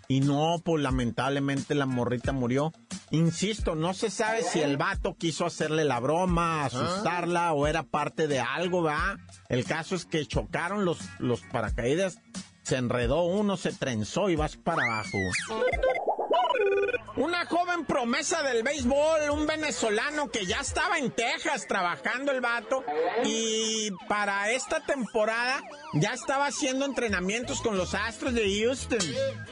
Y 0.06 0.20
no, 0.20 0.60
pues 0.64 0.80
lamentablemente 0.80 1.74
la 1.74 1.86
morrita 1.86 2.30
murió. 2.30 2.72
Insisto, 3.10 3.74
no 3.74 3.92
se 3.92 4.08
sabe 4.08 4.44
si 4.44 4.60
el 4.60 4.76
vato 4.76 5.16
quiso 5.16 5.44
hacerle 5.44 5.84
la 5.84 5.98
broma, 5.98 6.64
asustarla 6.64 7.52
o 7.54 7.66
era 7.66 7.82
parte 7.82 8.28
de 8.28 8.38
algo, 8.38 8.82
¿verdad? 8.82 9.16
El 9.48 9.64
caso 9.64 9.96
es 9.96 10.04
que 10.04 10.24
chocaron 10.26 10.84
los, 10.84 11.00
los 11.18 11.40
paracaídas, 11.40 12.20
se 12.62 12.76
enredó 12.76 13.24
uno, 13.24 13.56
se 13.56 13.72
trenzó 13.72 14.30
y 14.30 14.36
vas 14.36 14.56
para 14.56 14.84
abajo. 14.84 15.18
Una 17.22 17.46
joven 17.46 17.84
promesa 17.84 18.42
del 18.42 18.64
béisbol, 18.64 19.30
un 19.30 19.46
venezolano 19.46 20.28
que 20.28 20.44
ya 20.44 20.58
estaba 20.58 20.98
en 20.98 21.12
Texas 21.12 21.68
trabajando 21.68 22.32
el 22.32 22.40
vato 22.40 22.82
y 23.24 23.92
para 24.08 24.50
esta 24.50 24.80
temporada 24.80 25.62
ya 25.92 26.14
estaba 26.14 26.46
haciendo 26.46 26.84
entrenamientos 26.84 27.60
con 27.60 27.78
los 27.78 27.94
Astros 27.94 28.34
de 28.34 28.52
Houston. 28.58 28.98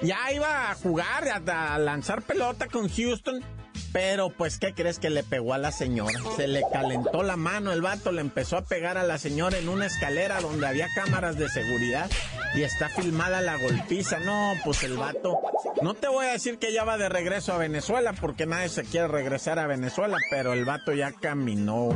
Ya 0.03 0.33
iba 0.33 0.73
a 0.73 0.75
jugar, 0.75 1.29
a, 1.29 1.79
lanzar 1.79 2.23
pelota 2.23 2.67
con 2.67 2.89
Houston 2.89 3.41
pero 3.93 4.31
pues, 4.31 4.59
¿qué 4.59 4.75
crees 4.75 4.99
que 4.99 5.11
le 5.11 5.23
pegó 5.23 5.55
a 5.55 5.59
la 5.59 5.73
señora? 5.73 6.19
Se 6.37 6.49
le 6.49 6.62
calentó 6.73 7.23
la 7.23 7.37
mano, 7.37 7.73
el 7.73 7.83
vato 7.83 8.12
le 8.12 8.21
empezó 8.21 8.57
a 8.57 8.62
pegar 8.62 8.99
a 8.99 9.05
la 9.05 9.19
señora 9.19 9.59
en 9.59 9.69
una 9.69 9.87
escalera 9.87 10.41
donde 10.41 10.67
había 10.67 10.89
cámaras 10.95 11.37
de 11.37 11.49
seguridad 11.49 12.11
y 12.54 12.62
está 12.62 12.88
filmada 12.88 13.40
la 13.40 13.57
golpiza. 13.57 14.19
No, 14.21 14.54
pues 14.64 14.83
el 14.83 14.97
vato, 14.97 15.40
no 15.83 15.95
te 15.95 16.09
voy 16.09 16.26
a 16.26 16.33
decir 16.33 16.59
que 16.59 16.73
ya 16.73 16.85
va 16.85 16.99
de 16.99 17.09
regreso 17.09 17.52
a 17.52 17.59
Venezuela 17.59 18.12
porque 18.12 18.47
nadie 18.47 18.69
se 18.69 18.85
quiere 18.85 19.09
regresar 19.09 19.59
a 19.59 19.66
Venezuela, 19.66 20.19
pero 20.30 20.52
el 20.52 20.64
vato 20.64 20.92
ya 20.92 21.12
caminó, 21.12 21.90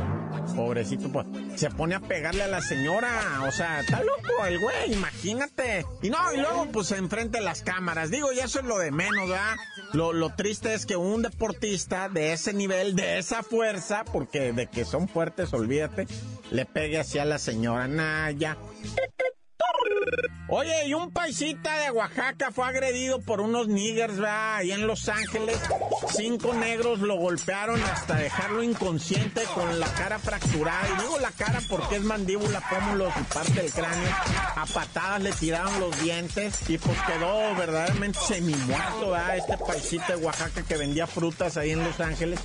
pobrecito, 0.55 1.11
pues 1.11 1.25
se 1.55 1.69
pone 1.69 1.95
a 1.95 1.99
pegarle 1.99 2.43
a 2.43 2.47
la 2.47 2.61
señora, 2.61 3.43
o 3.47 3.51
sea, 3.51 3.81
está 3.81 4.01
loco 4.01 4.45
el 4.45 4.59
güey, 4.59 4.93
imagínate. 4.93 5.85
Y 6.01 6.09
no, 6.09 6.33
y 6.33 6.37
luego 6.37 6.67
pues 6.71 6.87
se 6.87 6.97
enfrente 6.97 7.39
a 7.39 7.41
las 7.41 7.61
cámaras, 7.61 8.09
digo, 8.11 8.31
y 8.31 8.39
eso 8.39 8.59
es 8.59 8.65
lo 8.65 8.77
de 8.77 8.91
menos, 8.91 9.29
¿verdad? 9.29 9.55
Lo, 9.93 10.29
triste 10.35 10.73
es 10.73 10.85
que 10.85 10.97
un 10.97 11.21
deportista 11.21 12.09
de 12.09 12.33
ese 12.33 12.53
nivel, 12.53 12.95
de 12.95 13.17
esa 13.17 13.43
fuerza, 13.43 14.03
porque 14.11 14.51
de 14.51 14.67
que 14.67 14.83
son 14.83 15.07
fuertes, 15.07 15.53
olvídate, 15.53 16.07
le 16.51 16.65
pegue 16.65 16.99
así 16.99 17.19
a 17.19 17.25
la 17.25 17.37
señora 17.37 17.87
Naya. 17.87 18.57
Oye, 20.47 20.87
y 20.87 20.93
un 20.93 21.09
paisita 21.09 21.75
de 21.79 21.89
Oaxaca 21.89 22.51
fue 22.51 22.67
agredido 22.67 23.19
por 23.19 23.41
unos 23.41 23.67
niggers, 23.67 24.15
¿verdad? 24.17 24.57
Ahí 24.57 24.71
en 24.71 24.85
Los 24.85 25.09
Ángeles. 25.09 25.59
Cinco 26.15 26.53
negros 26.53 26.99
lo 26.99 27.15
golpearon 27.15 27.81
hasta 27.81 28.15
dejarlo 28.17 28.61
inconsciente 28.61 29.41
con 29.55 29.79
la 29.79 29.87
cara 29.87 30.19
fracturada. 30.19 30.87
Y 30.87 31.01
digo 31.01 31.17
la 31.19 31.31
cara 31.31 31.59
porque 31.67 31.95
es 31.95 32.03
mandíbula, 32.03 32.61
pómulos 32.69 33.11
y 33.19 33.23
parte 33.33 33.53
del 33.53 33.71
cráneo. 33.71 34.07
A 34.55 34.67
patadas 34.71 35.23
le 35.23 35.31
tiraron 35.31 35.79
los 35.79 35.99
dientes 36.03 36.69
y 36.69 36.77
pues 36.77 36.97
quedó 37.07 37.55
verdaderamente 37.55 38.19
semi-muerto, 38.19 39.11
¿verdad? 39.11 39.37
Este 39.37 39.57
paisita 39.57 40.15
de 40.15 40.23
Oaxaca 40.23 40.61
que 40.61 40.77
vendía 40.77 41.07
frutas 41.07 41.57
ahí 41.57 41.71
en 41.71 41.83
Los 41.83 41.99
Ángeles. 41.99 42.39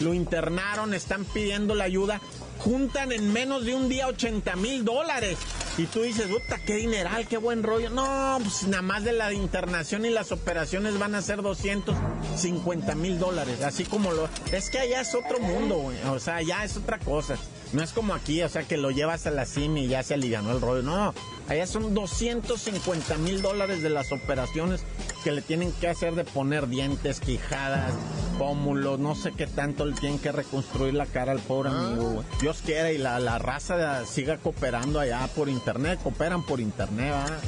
Lo 0.00 0.12
internaron, 0.12 0.92
están 0.92 1.24
pidiendo 1.24 1.74
la 1.74 1.84
ayuda 1.84 2.20
juntan 2.58 3.12
en 3.12 3.32
menos 3.32 3.64
de 3.64 3.74
un 3.74 3.88
día 3.88 4.06
80 4.08 4.56
mil 4.56 4.84
dólares. 4.84 5.38
Y 5.78 5.84
tú 5.86 6.02
dices, 6.02 6.26
puta, 6.26 6.58
qué 6.64 6.76
dineral, 6.76 7.26
qué 7.26 7.36
buen 7.36 7.62
rollo. 7.62 7.90
No, 7.90 8.38
pues 8.42 8.66
nada 8.66 8.82
más 8.82 9.04
de 9.04 9.12
la 9.12 9.32
internación 9.32 10.04
y 10.04 10.10
las 10.10 10.32
operaciones 10.32 10.98
van 10.98 11.14
a 11.14 11.22
ser 11.22 11.42
250 11.42 12.94
mil 12.94 13.18
dólares. 13.18 13.62
Así 13.62 13.84
como 13.84 14.12
lo... 14.12 14.28
Es 14.52 14.70
que 14.70 14.78
allá 14.78 15.00
es 15.00 15.14
otro 15.14 15.38
mundo, 15.38 15.76
güey. 15.76 15.96
O 16.08 16.18
sea, 16.18 16.40
ya 16.42 16.64
es 16.64 16.76
otra 16.76 16.98
cosa. 16.98 17.36
No 17.72 17.82
es 17.82 17.92
como 17.92 18.14
aquí, 18.14 18.42
o 18.42 18.48
sea, 18.48 18.62
que 18.62 18.76
lo 18.76 18.90
llevas 18.90 19.26
a 19.26 19.30
la 19.30 19.44
cima 19.44 19.80
y 19.80 19.88
ya 19.88 20.02
se 20.02 20.14
alivianó 20.14 20.52
el 20.52 20.60
rollo. 20.60 20.82
No, 20.82 21.12
allá 21.48 21.66
son 21.66 21.94
250 21.94 23.18
mil 23.18 23.42
dólares 23.42 23.82
de 23.82 23.90
las 23.90 24.12
operaciones 24.12 24.82
que 25.24 25.32
le 25.32 25.42
tienen 25.42 25.72
que 25.72 25.88
hacer 25.88 26.14
de 26.14 26.24
poner 26.24 26.68
dientes, 26.68 27.20
quijadas, 27.20 27.92
pómulos, 28.38 28.98
no 28.98 29.14
sé 29.14 29.32
qué 29.32 29.46
tanto 29.46 29.84
le 29.84 29.94
tienen 29.94 30.18
que 30.18 30.30
reconstruir 30.30 30.94
la 30.94 31.06
cara 31.06 31.32
al 31.32 31.40
pobre 31.40 31.70
amigo, 31.70 32.24
Dios 32.40 32.62
quiera 32.64 32.92
y 32.92 32.98
la, 32.98 33.18
la 33.18 33.38
raza 33.38 34.04
siga 34.06 34.36
cooperando 34.36 35.00
allá 35.00 35.26
por 35.34 35.48
internet, 35.48 35.98
cooperan 36.02 36.44
por 36.46 36.60
internet, 36.60 37.12
¿verdad? 37.12 37.40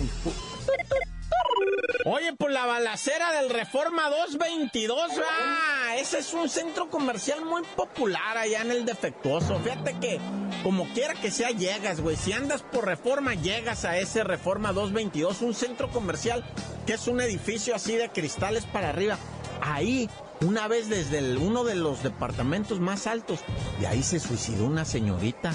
Oye, 2.10 2.32
por 2.32 2.50
la 2.50 2.64
balacera 2.64 3.32
del 3.32 3.50
Reforma 3.50 4.08
222, 4.08 4.98
ah, 5.30 5.94
ese 5.98 6.20
es 6.20 6.32
un 6.32 6.48
centro 6.48 6.88
comercial 6.88 7.44
muy 7.44 7.60
popular 7.76 8.38
allá 8.38 8.62
en 8.62 8.70
el 8.70 8.86
defectuoso. 8.86 9.58
Fíjate 9.58 9.94
que, 10.00 10.18
como 10.62 10.88
quiera 10.94 11.12
que 11.12 11.30
sea, 11.30 11.50
llegas, 11.50 12.00
güey. 12.00 12.16
Si 12.16 12.32
andas 12.32 12.62
por 12.62 12.86
Reforma, 12.86 13.34
llegas 13.34 13.84
a 13.84 13.98
ese 13.98 14.24
Reforma 14.24 14.72
222, 14.72 15.42
un 15.42 15.52
centro 15.52 15.90
comercial 15.90 16.46
que 16.86 16.94
es 16.94 17.08
un 17.08 17.20
edificio 17.20 17.74
así 17.74 17.94
de 17.96 18.08
cristales 18.08 18.64
para 18.64 18.88
arriba. 18.88 19.18
Ahí 19.60 20.08
una 20.40 20.66
vez 20.66 20.88
desde 20.88 21.36
uno 21.36 21.62
de 21.64 21.74
los 21.74 22.02
departamentos 22.02 22.80
más 22.80 23.06
altos. 23.06 23.40
Y 23.82 23.84
ahí 23.84 24.02
se 24.02 24.18
suicidó 24.18 24.64
una 24.64 24.86
señorita. 24.86 25.52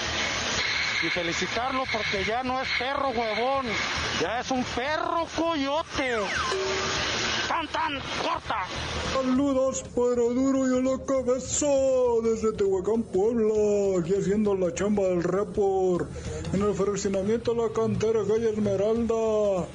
Y 1.01 1.09
felicitarlo 1.09 1.85
porque 1.89 2.25
ya 2.25 2.43
no 2.43 2.61
es 2.61 2.67
perro 2.77 3.11
huevón, 3.11 3.65
ya 4.19 4.41
es 4.41 4.51
un 4.51 4.61
perro 4.65 5.25
coyote. 5.37 6.17
¡Tan, 7.59 7.99
corta! 8.23 8.63
Saludos 9.13 9.83
para 9.93 10.21
Duro 10.21 10.65
y 10.65 10.79
a 10.79 10.91
la 10.91 11.05
cabeza 11.05 11.67
desde 12.23 12.53
Tehuacán, 12.53 13.03
Puebla, 13.03 13.99
aquí 13.99 14.15
haciendo 14.15 14.55
la 14.55 14.73
chamba 14.73 15.03
del 15.03 15.21
report 15.21 16.07
en 16.53 16.61
el 16.61 16.73
fraccionamiento 16.73 17.53
de 17.53 17.63
la 17.63 17.73
cantera 17.73 18.21
calle 18.25 18.51
Esmeralda. 18.51 19.67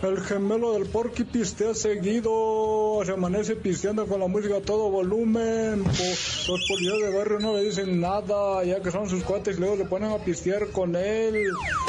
El 0.00 0.20
gemelo 0.20 0.74
del 0.74 0.86
Porky 0.86 1.24
pistea 1.24 1.74
seguido, 1.74 3.00
se 3.04 3.10
amanece 3.10 3.56
pisteando 3.56 4.06
con 4.06 4.20
la 4.20 4.28
música 4.28 4.58
a 4.58 4.60
todo 4.60 4.90
volumen. 4.90 5.82
los 5.82 6.64
policías 6.68 6.98
de 7.02 7.16
barrio 7.16 7.40
no 7.40 7.56
le 7.56 7.64
dicen 7.64 8.00
nada, 8.00 8.62
ya 8.62 8.80
que 8.80 8.92
son 8.92 9.08
sus 9.08 9.24
cuates 9.24 9.56
y 9.56 9.60
luego 9.60 9.74
le 9.74 9.86
ponen 9.86 10.12
a 10.12 10.18
pistear 10.18 10.68
con 10.68 10.94
él. 10.94 11.48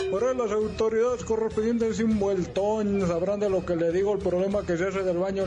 Por 0.09 0.35
las 0.35 0.51
autoridades 0.51 1.23
correspondientes 1.23 1.97
sin 1.97 2.17
vueltón 2.17 3.07
sabrán 3.07 3.41
de 3.41 3.49
lo 3.51 3.63
que 3.63 3.75
le 3.75 3.91
digo, 3.91 4.13
el 4.13 4.19
problema 4.19 4.65
que 4.65 4.75
se 4.75 4.87
hace 4.87 5.03
del 5.03 5.17
baño. 5.17 5.43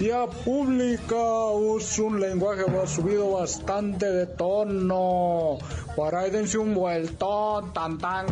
Ya 0.00 0.26
pública 0.26 1.50
usa 1.52 2.04
un 2.04 2.20
lenguaje 2.20 2.62
subido 2.86 3.32
bastante 3.32 4.06
de 4.06 4.26
tono. 4.26 5.58
Por 5.94 6.14
ahí 6.14 6.30
dense 6.30 6.56
un 6.56 6.74
vueltón, 6.74 7.70
tan 7.74 7.98
tan. 7.98 8.24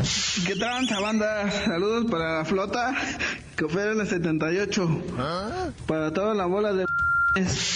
¿Qué 0.47 0.57
tal, 0.57 0.87
banda? 1.03 1.51
Saludos 1.51 2.11
para 2.11 2.39
la 2.39 2.45
flota 2.47 2.97
que 3.55 3.67
opera 3.67 3.93
en 3.93 3.99
la 3.99 4.07
78. 4.07 4.89
Para 5.87 6.11
toda 6.15 6.35
la 6.35 6.47
bola 6.47 6.73
de 6.73 6.87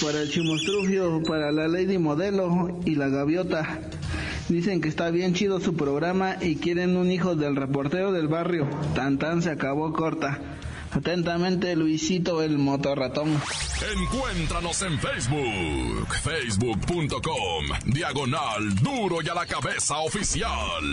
para 0.02 0.22
el 0.22 0.30
chimostrufio, 0.30 1.22
para 1.24 1.52
la 1.52 1.68
Lady 1.68 1.98
Modelo 1.98 2.80
y 2.86 2.94
la 2.94 3.08
Gaviota. 3.08 3.78
Dicen 4.48 4.80
que 4.80 4.88
está 4.88 5.10
bien 5.10 5.34
chido 5.34 5.60
su 5.60 5.76
programa 5.76 6.36
y 6.40 6.56
quieren 6.56 6.96
un 6.96 7.10
hijo 7.10 7.36
del 7.36 7.56
reportero 7.56 8.10
del 8.10 8.28
barrio. 8.28 8.66
Tan 8.94 9.18
tan 9.18 9.42
se 9.42 9.50
acabó 9.50 9.92
corta. 9.92 10.40
Atentamente, 10.92 11.74
Luisito 11.74 12.42
el 12.42 12.58
motorratón. 12.58 13.40
Encuéntranos 13.96 14.82
en 14.82 14.98
Facebook, 14.98 16.14
facebook.com, 16.22 17.64
diagonal 17.86 18.74
duro 18.76 19.22
y 19.22 19.28
a 19.28 19.34
la 19.34 19.46
cabeza 19.46 19.98
oficial. 19.98 20.84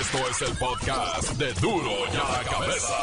Esto 0.00 0.18
es 0.30 0.42
el 0.50 0.56
podcast 0.58 1.32
de 1.38 1.52
duro 1.54 1.92
y 2.12 2.16
a 2.16 2.42
la 2.42 2.50
cabeza. 2.50 2.98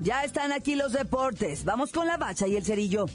Ya 0.00 0.24
están 0.24 0.52
aquí 0.52 0.76
los 0.76 0.92
deportes. 0.92 1.64
Vamos 1.64 1.90
con 1.90 2.06
la 2.06 2.16
bacha 2.16 2.46
y 2.46 2.56
el 2.56 2.64
cerillo. 2.64 3.06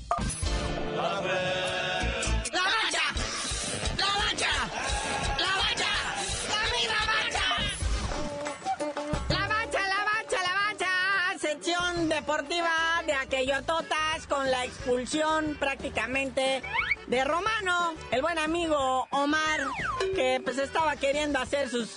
Deportiva 12.38 13.02
de 13.08 13.14
aquello 13.14 13.64
totas 13.64 14.28
con 14.30 14.52
la 14.52 14.64
expulsión 14.64 15.56
prácticamente 15.60 16.62
de 17.08 17.24
Romano, 17.24 17.96
el 18.12 18.22
buen 18.22 18.38
amigo 18.38 19.08
Omar, 19.10 19.62
que 20.16 20.42
pues 20.44 20.58
estaba 20.58 20.96
queriendo 20.96 21.40
hacer 21.40 21.70
sus, 21.70 21.90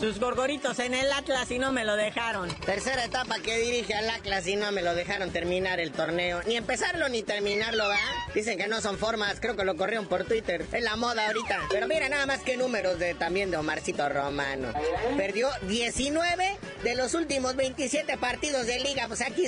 sus 0.00 0.18
gorgoritos 0.18 0.78
en 0.78 0.94
el 0.94 1.10
Atlas 1.12 1.50
y 1.50 1.58
no 1.58 1.72
me 1.72 1.84
lo 1.84 1.96
dejaron. 1.96 2.48
Tercera 2.60 3.04
etapa 3.04 3.38
que 3.40 3.58
dirige 3.58 3.94
al 3.94 4.08
Atlas 4.10 4.46
y 4.46 4.56
no 4.56 4.70
me 4.72 4.82
lo 4.82 4.94
dejaron 4.94 5.30
terminar 5.30 5.80
el 5.80 5.92
torneo. 5.92 6.42
Ni 6.46 6.56
empezarlo 6.56 7.08
ni 7.08 7.22
terminarlo, 7.22 7.88
¿va? 7.88 7.98
Dicen 8.34 8.58
que 8.58 8.68
no 8.68 8.80
son 8.80 8.98
formas, 8.98 9.40
creo 9.40 9.56
que 9.56 9.64
lo 9.64 9.76
corrieron 9.76 10.06
por 10.06 10.24
Twitter. 10.24 10.66
Es 10.72 10.82
la 10.82 10.96
moda 10.96 11.26
ahorita. 11.26 11.60
Pero 11.70 11.86
mira 11.86 12.08
nada 12.08 12.26
más 12.26 12.40
que 12.40 12.56
números 12.56 12.98
de 12.98 13.14
también 13.14 13.50
de 13.50 13.56
Omarcito 13.56 14.08
Romano. 14.08 14.68
Perdió 15.16 15.48
19 15.68 16.56
de 16.82 16.94
los 16.94 17.14
últimos 17.14 17.56
27 17.56 18.16
partidos 18.18 18.66
de 18.66 18.80
liga. 18.80 19.06
Pues 19.08 19.20
aquí, 19.20 19.44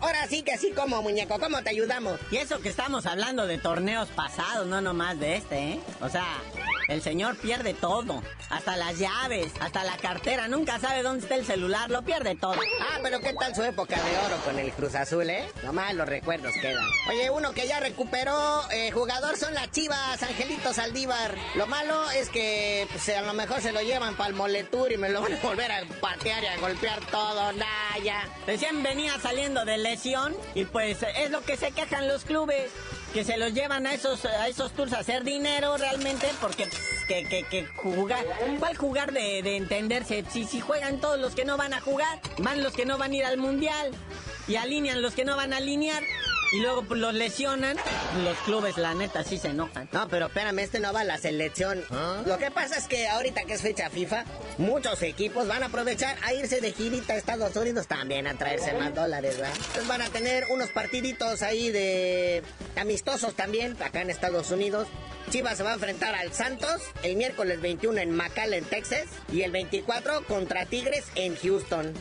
ahora 0.00 0.26
sí 0.28 0.42
que 0.42 0.52
así 0.52 0.70
como 0.72 1.02
muñeco, 1.02 1.38
¿cómo 1.38 1.62
te 1.62 1.70
ayudamos? 1.70 2.18
Y 2.30 2.36
eso 2.36 2.60
que 2.60 2.68
estamos 2.68 3.06
hablando 3.06 3.46
de 3.46 3.58
torneos 3.58 4.08
pasados 4.10 4.66
no 4.66 4.80
nomás 4.80 5.18
de 5.18 5.36
este, 5.36 5.58
¿eh? 5.58 5.80
O 6.00 6.08
sea, 6.08 6.26
el 6.88 7.02
señor 7.02 7.36
pierde 7.36 7.74
todo, 7.74 8.22
hasta 8.50 8.76
las 8.76 8.98
llaves, 8.98 9.52
hasta 9.60 9.84
la 9.84 9.96
cartera, 9.96 10.48
nunca 10.48 10.78
sabe 10.78 11.02
dónde 11.02 11.22
está 11.22 11.34
el 11.36 11.44
celular, 11.44 11.90
lo 11.90 12.02
pierde 12.02 12.34
todo. 12.34 12.56
Ah, 12.80 12.98
pero 13.02 13.20
¿qué 13.20 13.32
tal 13.32 13.54
su 13.54 13.62
época 13.62 13.96
de 13.96 14.18
oro 14.26 14.36
con 14.44 14.58
el 14.58 14.72
Cruz 14.72 14.94
Azul, 14.94 15.28
eh? 15.30 15.48
Nomás 15.62 15.94
los 15.94 16.08
recuerdos 16.08 16.52
quedan. 16.60 16.84
Oye, 17.08 17.30
uno 17.30 17.52
que 17.52 17.66
ya 17.66 17.80
recuperó 17.80 18.62
eh, 18.70 18.90
jugador 18.90 19.36
son 19.36 19.54
las 19.54 19.70
Chivas, 19.70 20.22
Angelito 20.22 20.72
Saldívar. 20.72 21.34
Lo 21.54 21.66
malo 21.66 22.10
es 22.10 22.28
que 22.28 22.86
pues, 22.90 23.08
a 23.10 23.22
lo 23.22 23.34
mejor 23.34 23.60
se 23.60 23.72
lo 23.72 23.80
llevan 23.80 24.16
para 24.16 24.28
el 24.28 24.34
moletur 24.34 24.92
y 24.92 24.96
me 24.96 25.08
lo 25.08 25.22
van 25.22 25.34
a 25.34 25.40
volver 25.40 25.70
a 25.72 25.82
patear 26.00 26.42
y 26.42 26.46
a 26.46 26.56
golpear 26.58 27.00
todo, 27.06 27.52
nah, 27.52 27.98
ya. 28.02 28.28
Recién 28.46 28.82
venía 28.82 29.18
saliendo 29.20 29.64
de 29.64 29.78
lesión 29.78 30.36
y 30.54 30.64
pues 30.64 30.98
es 31.02 31.30
lo 31.30 31.42
que 31.42 31.56
se 31.56 31.72
quejan 31.72 32.08
los 32.08 32.24
clubes 32.24 32.70
que 33.14 33.22
se 33.22 33.36
los 33.36 33.54
llevan 33.54 33.86
a 33.86 33.94
esos 33.94 34.24
a 34.24 34.48
esos 34.48 34.72
tours 34.72 34.92
a 34.92 34.98
hacer 34.98 35.22
dinero 35.22 35.76
realmente 35.76 36.28
porque 36.40 36.68
que, 37.06 37.24
que, 37.24 37.44
que 37.44 37.64
jugar 37.64 38.24
¿cuál 38.58 38.76
jugar 38.76 39.12
de, 39.12 39.40
de 39.40 39.56
entenderse? 39.56 40.24
Si, 40.28 40.44
si 40.44 40.58
juegan 40.58 41.00
todos 41.00 41.20
los 41.20 41.32
que 41.32 41.44
no 41.44 41.56
van 41.56 41.74
a 41.74 41.80
jugar 41.80 42.20
van 42.38 42.64
los 42.64 42.72
que 42.72 42.84
no 42.84 42.98
van 42.98 43.12
a 43.12 43.14
ir 43.14 43.24
al 43.24 43.38
mundial 43.38 43.92
y 44.48 44.56
alinean 44.56 45.00
los 45.00 45.14
que 45.14 45.24
no 45.24 45.36
van 45.36 45.52
a 45.52 45.58
alinear 45.58 46.02
y 46.54 46.60
luego 46.60 46.82
pues, 46.84 47.00
los 47.00 47.12
lesionan, 47.12 47.76
los 48.22 48.38
clubes, 48.38 48.76
la 48.78 48.94
neta, 48.94 49.24
sí 49.24 49.38
se 49.38 49.48
enojan. 49.48 49.88
No, 49.90 50.06
pero 50.08 50.26
espérame, 50.26 50.60
este 50.60 50.78
no 50.78 50.92
va 50.92 51.00
a 51.00 51.04
la 51.04 51.18
selección. 51.18 51.82
¿Ah? 51.90 52.22
Lo 52.24 52.38
que 52.38 52.52
pasa 52.52 52.78
es 52.78 52.86
que 52.86 53.08
ahorita 53.08 53.42
que 53.42 53.54
es 53.54 53.62
fecha 53.62 53.90
FIFA, 53.90 54.24
muchos 54.58 55.02
equipos 55.02 55.48
van 55.48 55.64
a 55.64 55.66
aprovechar 55.66 56.16
a 56.22 56.32
irse 56.32 56.60
de 56.60 56.72
girita 56.72 57.14
a 57.14 57.16
Estados 57.16 57.56
Unidos 57.56 57.88
también 57.88 58.28
a 58.28 58.34
traerse 58.34 58.72
más 58.74 58.94
dólares, 58.94 59.36
¿verdad? 59.36 59.52
Entonces 59.56 59.88
van 59.88 60.02
a 60.02 60.08
tener 60.10 60.46
unos 60.48 60.70
partiditos 60.70 61.42
ahí 61.42 61.70
de 61.70 62.44
amistosos 62.76 63.34
también, 63.34 63.76
acá 63.82 64.02
en 64.02 64.10
Estados 64.10 64.52
Unidos. 64.52 64.86
Chivas 65.30 65.56
se 65.56 65.64
va 65.64 65.72
a 65.72 65.74
enfrentar 65.74 66.14
al 66.14 66.32
Santos 66.32 66.82
el 67.02 67.16
miércoles 67.16 67.60
21 67.60 67.98
en 67.98 68.14
McAllen, 68.14 68.64
Texas, 68.64 69.06
y 69.32 69.42
el 69.42 69.50
24 69.50 70.24
contra 70.26 70.66
Tigres 70.66 71.06
en 71.16 71.34
Houston. 71.34 71.94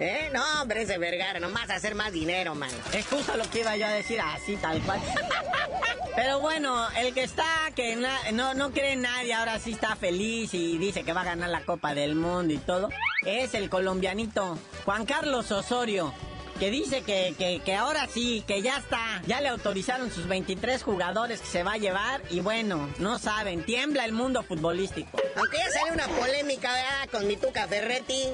¿Eh? 0.00 0.30
No, 0.32 0.42
hombre, 0.62 0.82
ese 0.82 0.96
Vergara, 0.96 1.38
nomás 1.40 1.68
hacer 1.68 1.94
más 1.94 2.10
dinero, 2.10 2.54
man. 2.54 2.70
Es 2.94 3.06
lo 3.10 3.50
que 3.50 3.60
iba 3.60 3.76
yo 3.76 3.86
a 3.86 3.90
decir, 3.90 4.18
así 4.18 4.56
tal 4.56 4.80
cual. 4.80 4.98
Pero 6.16 6.40
bueno, 6.40 6.88
el 6.96 7.12
que 7.12 7.22
está, 7.22 7.44
que 7.76 7.96
no, 8.32 8.54
no 8.54 8.72
cree 8.72 8.96
nadie, 8.96 9.34
ahora 9.34 9.58
sí 9.58 9.72
está 9.72 9.96
feliz 9.96 10.54
y 10.54 10.78
dice 10.78 11.04
que 11.04 11.12
va 11.12 11.20
a 11.20 11.24
ganar 11.24 11.50
la 11.50 11.64
Copa 11.64 11.94
del 11.94 12.14
Mundo 12.14 12.52
y 12.54 12.58
todo, 12.58 12.88
es 13.24 13.54
el 13.54 13.70
colombianito 13.70 14.58
Juan 14.84 15.04
Carlos 15.06 15.50
Osorio 15.52 16.12
que 16.58 16.70
dice 16.70 17.02
que, 17.02 17.62
que, 17.64 17.74
ahora 17.74 18.06
sí, 18.06 18.44
que 18.46 18.60
ya 18.60 18.76
está, 18.76 19.22
ya 19.26 19.40
le 19.40 19.48
autorizaron 19.48 20.10
sus 20.10 20.28
23 20.28 20.82
jugadores 20.82 21.40
que 21.40 21.46
se 21.46 21.62
va 21.62 21.72
a 21.72 21.78
llevar 21.78 22.20
y 22.28 22.40
bueno, 22.40 22.86
no 22.98 23.18
saben, 23.18 23.64
tiembla 23.64 24.04
el 24.04 24.12
mundo 24.12 24.42
futbolístico. 24.42 25.18
Aunque 25.36 25.56
ya 25.56 25.70
sale 25.70 25.92
una 25.92 26.06
polémica, 26.08 26.70
¿verdad? 26.70 27.08
Con 27.10 27.26
mi 27.26 27.36
Tuca 27.36 27.66
Ferretti 27.66 28.24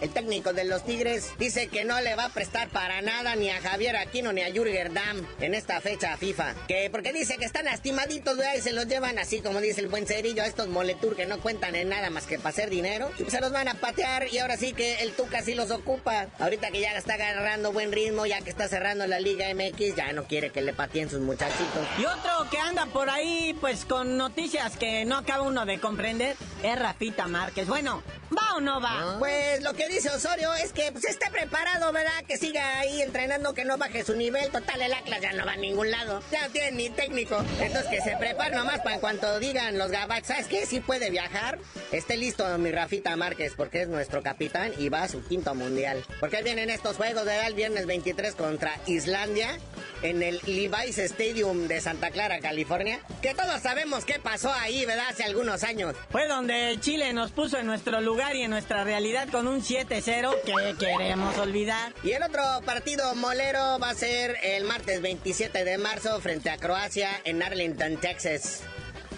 el 0.00 0.10
técnico 0.10 0.52
de 0.52 0.64
los 0.64 0.84
Tigres, 0.84 1.32
dice 1.38 1.68
que 1.68 1.84
no 1.84 2.00
le 2.00 2.14
va 2.14 2.26
a 2.26 2.28
prestar 2.30 2.68
para 2.68 3.00
nada 3.02 3.36
ni 3.36 3.50
a 3.50 3.60
Javier 3.60 3.96
Aquino 3.96 4.32
ni 4.32 4.42
a 4.42 4.52
Jürgen 4.52 4.94
Damm 4.94 5.26
en 5.40 5.54
esta 5.54 5.80
fecha 5.80 6.16
FIFA. 6.16 6.54
Que 6.68 6.90
porque 6.90 7.12
dice 7.12 7.36
que 7.36 7.44
están 7.44 7.64
lastimaditos, 7.66 8.38
y 8.56 8.60
se 8.60 8.72
los 8.72 8.86
llevan 8.86 9.18
así 9.18 9.40
como 9.40 9.60
dice 9.60 9.80
el 9.80 9.88
buen 9.88 10.06
cerillo 10.06 10.42
a 10.42 10.46
estos 10.46 10.68
moletur 10.68 11.16
que 11.16 11.26
no 11.26 11.38
cuentan 11.40 11.74
en 11.74 11.88
nada 11.88 12.10
más 12.10 12.26
que 12.26 12.38
para 12.38 12.50
hacer 12.50 12.70
dinero. 12.70 13.10
Se 13.28 13.40
los 13.40 13.52
van 13.52 13.68
a 13.68 13.74
patear 13.74 14.28
y 14.32 14.38
ahora 14.38 14.56
sí 14.56 14.72
que 14.72 15.02
el 15.02 15.12
Tuca 15.12 15.42
sí 15.42 15.54
los 15.54 15.70
ocupa. 15.70 16.26
Ahorita 16.38 16.70
que 16.70 16.80
ya 16.80 16.92
está 16.96 17.14
agarrando 17.14 17.72
buen 17.72 17.92
ritmo, 17.92 18.26
ya 18.26 18.40
que 18.40 18.50
está 18.50 18.68
cerrando 18.68 19.06
la 19.06 19.20
Liga 19.20 19.46
MX, 19.54 19.96
ya 19.96 20.12
no 20.12 20.24
quiere 20.24 20.50
que 20.50 20.62
le 20.62 20.72
pateen 20.72 21.10
sus 21.10 21.20
muchachitos. 21.20 21.86
Y 21.98 22.04
otro 22.04 22.50
que 22.50 22.58
anda 22.58 22.86
por 22.86 23.10
ahí, 23.10 23.56
pues 23.60 23.84
con 23.84 24.16
noticias 24.16 24.76
que 24.76 25.04
no 25.04 25.18
acaba 25.18 25.42
uno 25.42 25.66
de 25.66 25.78
comprender, 25.78 26.36
es 26.62 26.78
Rafita 26.78 27.26
Márquez. 27.26 27.68
Bueno, 27.68 28.02
¿va 28.36 28.56
o 28.56 28.60
no 28.60 28.80
va? 28.80 29.16
Pues 29.18 29.62
lo 29.62 29.74
que 29.74 29.83
dice 29.88 30.10
Osorio 30.10 30.54
es 30.54 30.72
que 30.72 30.90
pues, 30.92 31.04
esté 31.04 31.30
preparado, 31.30 31.92
¿verdad? 31.92 32.24
Que 32.26 32.36
siga 32.36 32.78
ahí 32.78 33.02
entrenando, 33.02 33.54
que 33.54 33.64
no 33.64 33.78
baje 33.78 34.04
su 34.04 34.14
nivel. 34.14 34.50
Total, 34.50 34.80
el 34.80 34.92
Atlas 34.92 35.20
ya 35.20 35.32
no 35.32 35.44
va 35.44 35.52
a 35.52 35.56
ningún 35.56 35.90
lado. 35.90 36.22
Ya 36.30 36.42
no 36.42 36.52
tiene 36.52 36.72
ni 36.72 36.90
técnico. 36.90 37.42
Entonces 37.60 37.90
que 37.90 38.00
se 38.00 38.16
prepare 38.16 38.56
nomás 38.56 38.80
para 38.80 38.94
en 38.94 39.00
cuanto 39.00 39.38
digan 39.38 39.78
los 39.78 39.90
gabachos, 39.90 40.28
¿sabes 40.28 40.46
qué? 40.46 40.66
Si 40.66 40.80
puede 40.80 41.10
viajar. 41.10 41.58
Esté 41.92 42.16
listo 42.16 42.46
mi 42.58 42.70
Rafita 42.70 43.16
Márquez, 43.16 43.54
porque 43.56 43.82
es 43.82 43.88
nuestro 43.88 44.22
capitán 44.22 44.72
y 44.78 44.88
va 44.88 45.02
a 45.02 45.08
su 45.08 45.22
quinto 45.24 45.54
mundial. 45.54 46.04
Porque 46.20 46.42
vienen 46.42 46.70
estos 46.70 46.96
juegos, 46.96 47.24
¿verdad? 47.24 47.46
El 47.46 47.54
viernes 47.54 47.86
23 47.86 48.34
contra 48.34 48.78
Islandia 48.86 49.58
en 50.04 50.22
el 50.22 50.40
Levi's 50.44 50.98
Stadium 50.98 51.66
de 51.66 51.80
Santa 51.80 52.10
Clara, 52.10 52.38
California. 52.38 53.00
Que 53.22 53.34
todos 53.34 53.60
sabemos 53.62 54.04
qué 54.04 54.20
pasó 54.22 54.52
ahí, 54.52 54.84
¿verdad? 54.84 55.06
Hace 55.08 55.24
algunos 55.24 55.64
años. 55.64 55.96
Fue 56.10 56.28
donde 56.28 56.76
Chile 56.80 57.12
nos 57.12 57.32
puso 57.32 57.58
en 57.58 57.66
nuestro 57.66 58.00
lugar 58.00 58.36
y 58.36 58.42
en 58.42 58.50
nuestra 58.50 58.84
realidad 58.84 59.28
con 59.30 59.48
un 59.48 59.62
7-0 59.62 60.34
que 60.44 60.76
queremos 60.78 61.36
olvidar. 61.38 61.94
Y 62.04 62.12
el 62.12 62.22
otro 62.22 62.42
partido 62.66 63.14
molero 63.14 63.78
va 63.78 63.90
a 63.90 63.94
ser 63.94 64.36
el 64.42 64.64
martes 64.64 65.00
27 65.00 65.64
de 65.64 65.78
marzo 65.78 66.20
frente 66.20 66.50
a 66.50 66.58
Croacia 66.58 67.08
en 67.24 67.42
Arlington, 67.42 67.96
Texas 67.96 68.62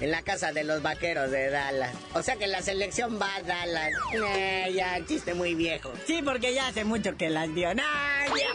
en 0.00 0.10
la 0.10 0.22
casa 0.22 0.52
de 0.52 0.64
los 0.64 0.82
vaqueros 0.82 1.30
de 1.30 1.50
Dallas. 1.50 1.94
O 2.14 2.22
sea 2.22 2.36
que 2.36 2.46
la 2.46 2.62
selección 2.62 3.18
va 3.20 3.34
a 3.36 3.42
Dallas. 3.42 3.92
Eh, 4.12 4.72
ya, 4.74 5.04
chiste 5.06 5.34
muy 5.34 5.54
viejo. 5.54 5.92
Sí, 6.06 6.20
porque 6.22 6.54
ya 6.54 6.68
hace 6.68 6.84
mucho 6.84 7.16
que 7.16 7.30
las 7.30 7.54
dio. 7.54 7.74
nadie. 7.74 8.46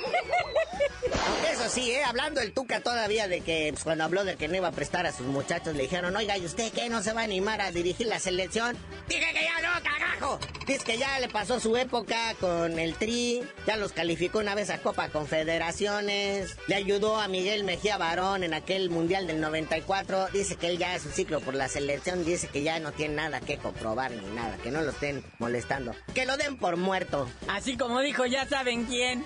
eso 1.51 1.69
sí, 1.69 1.91
¿eh? 1.91 2.03
hablando 2.03 2.41
el 2.41 2.53
Tuca 2.53 2.81
todavía 2.81 3.27
de 3.27 3.41
que 3.41 3.69
pues, 3.71 3.83
cuando 3.83 4.03
habló 4.03 4.23
de 4.23 4.35
que 4.35 4.47
no 4.47 4.55
iba 4.55 4.67
a 4.69 4.71
prestar 4.71 5.05
a 5.05 5.11
sus 5.11 5.27
muchachos, 5.27 5.75
le 5.75 5.83
dijeron, 5.83 6.15
oiga, 6.15 6.37
¿y 6.37 6.45
usted 6.45 6.71
qué? 6.71 6.89
¿No 6.89 7.01
se 7.01 7.13
va 7.13 7.21
a 7.21 7.23
animar 7.23 7.61
a 7.61 7.71
dirigir 7.71 8.07
la 8.07 8.19
selección? 8.19 8.77
Dije 9.07 9.33
que 9.33 9.43
ya 9.43 9.61
no, 9.61 9.83
cagajo. 9.83 10.39
Dice 10.65 10.83
que 10.85 10.97
ya 10.97 11.19
le 11.19 11.27
pasó 11.27 11.59
su 11.59 11.75
época 11.75 12.33
con 12.39 12.79
el 12.79 12.95
Tri, 12.95 13.41
ya 13.67 13.77
los 13.77 13.91
calificó 13.91 14.39
una 14.39 14.55
vez 14.55 14.69
a 14.69 14.81
Copa 14.81 15.09
Confederaciones, 15.09 16.55
le 16.67 16.75
ayudó 16.75 17.19
a 17.19 17.27
Miguel 17.27 17.63
Mejía 17.63 17.97
Barón 17.97 18.43
en 18.43 18.53
aquel 18.53 18.89
Mundial 18.89 19.27
del 19.27 19.41
94. 19.41 20.27
Dice 20.29 20.55
que 20.55 20.67
él 20.67 20.77
ya 20.77 20.95
es 20.95 21.05
un 21.05 21.13
por 21.39 21.55
la 21.55 21.67
selección 21.67 22.25
dice 22.25 22.47
que 22.47 22.63
ya 22.63 22.79
no 22.79 22.91
tiene 22.91 23.15
nada 23.15 23.39
que 23.39 23.57
comprobar 23.57 24.11
ni 24.11 24.27
nada, 24.31 24.57
que 24.57 24.71
no 24.71 24.81
lo 24.81 24.91
estén 24.91 25.23
molestando. 25.39 25.95
Que 26.13 26.25
lo 26.25 26.37
den 26.37 26.57
por 26.57 26.77
muerto. 26.77 27.29
Así 27.47 27.77
como 27.77 28.01
dijo, 28.01 28.25
ya 28.25 28.47
saben 28.47 28.85
quién. 28.85 29.25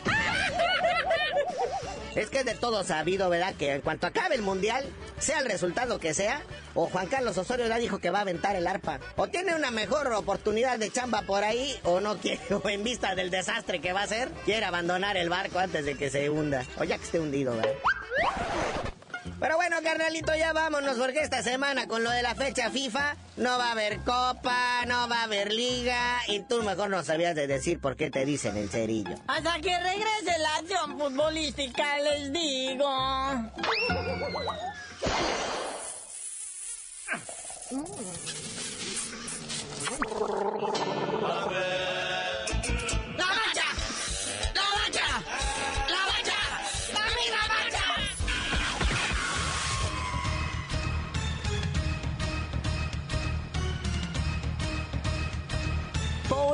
Es 2.16 2.30
que 2.30 2.40
es 2.40 2.46
de 2.46 2.56
todo 2.56 2.84
sabido, 2.86 3.30
¿verdad? 3.30 3.56
Que 3.56 3.74
en 3.74 3.82
cuanto 3.82 4.08
acabe 4.08 4.36
el 4.36 4.42
mundial, 4.42 4.86
sea 5.20 5.40
el 5.40 5.46
resultado 5.46 6.00
que 6.00 6.14
sea, 6.14 6.42
o 6.74 6.88
Juan 6.88 7.08
Carlos 7.08 7.38
Osorio 7.38 7.68
ya 7.68 7.78
dijo 7.78 8.00
que 8.00 8.10
va 8.10 8.20
a 8.20 8.22
aventar 8.22 8.56
el 8.56 8.68
arpa, 8.68 9.02
o 9.18 9.28
tiene 9.28 9.54
una 9.54 9.70
mejor 9.70 10.12
oportunidad 10.14 10.80
de 10.80 10.92
chamba 10.92 11.24
por 11.24 11.44
ahí, 11.44 11.78
o 11.84 12.00
no 12.00 12.18
quiere, 12.18 12.42
o 12.64 12.70
en 12.70 12.86
vista 12.86 13.16
del 13.16 13.32
desastre 13.32 13.82
que 13.82 13.92
va 13.92 14.04
a 14.04 14.08
ser, 14.08 14.30
quiere 14.46 14.66
abandonar 14.66 15.18
el 15.18 15.30
barco 15.30 15.60
antes 15.60 15.84
de 15.84 15.96
que 15.96 16.10
se 16.10 16.30
hunda, 16.30 16.64
o 16.78 16.86
ya 16.86 16.98
que 16.98 17.04
esté 17.04 17.20
hundido, 17.20 17.56
¿verdad? 17.58 17.74
Pero 19.40 19.56
bueno, 19.58 19.78
carnalito, 19.84 20.34
ya 20.36 20.54
vámonos, 20.54 20.98
porque 20.98 21.20
esta 21.20 21.44
semana 21.44 21.88
con 21.88 22.04
lo 22.04 22.10
de 22.10 22.22
la 22.22 22.36
fecha 22.36 22.70
FIFA 22.70 23.18
no 23.38 23.58
va 23.58 23.70
a 23.70 23.72
haber 23.72 24.00
copa, 24.00 24.86
no 24.88 25.08
va 25.10 25.22
a 25.22 25.24
haber 25.24 25.52
liga, 25.52 26.20
y 26.28 26.40
tú 26.42 26.64
mejor 26.64 26.90
no 26.90 27.04
sabías 27.04 27.36
de 27.36 27.48
decir 27.48 27.80
por 27.80 27.96
qué 27.96 28.10
te 28.10 28.26
dicen 28.26 28.58
el 28.58 28.70
cerillo. 28.70 29.16
Hasta 29.28 29.60
que 29.60 29.78
regrese 29.78 30.40
la 30.40 30.56
acción 30.56 30.98
futbolística, 30.98 31.98
les 32.00 32.32
digo. 32.32 32.90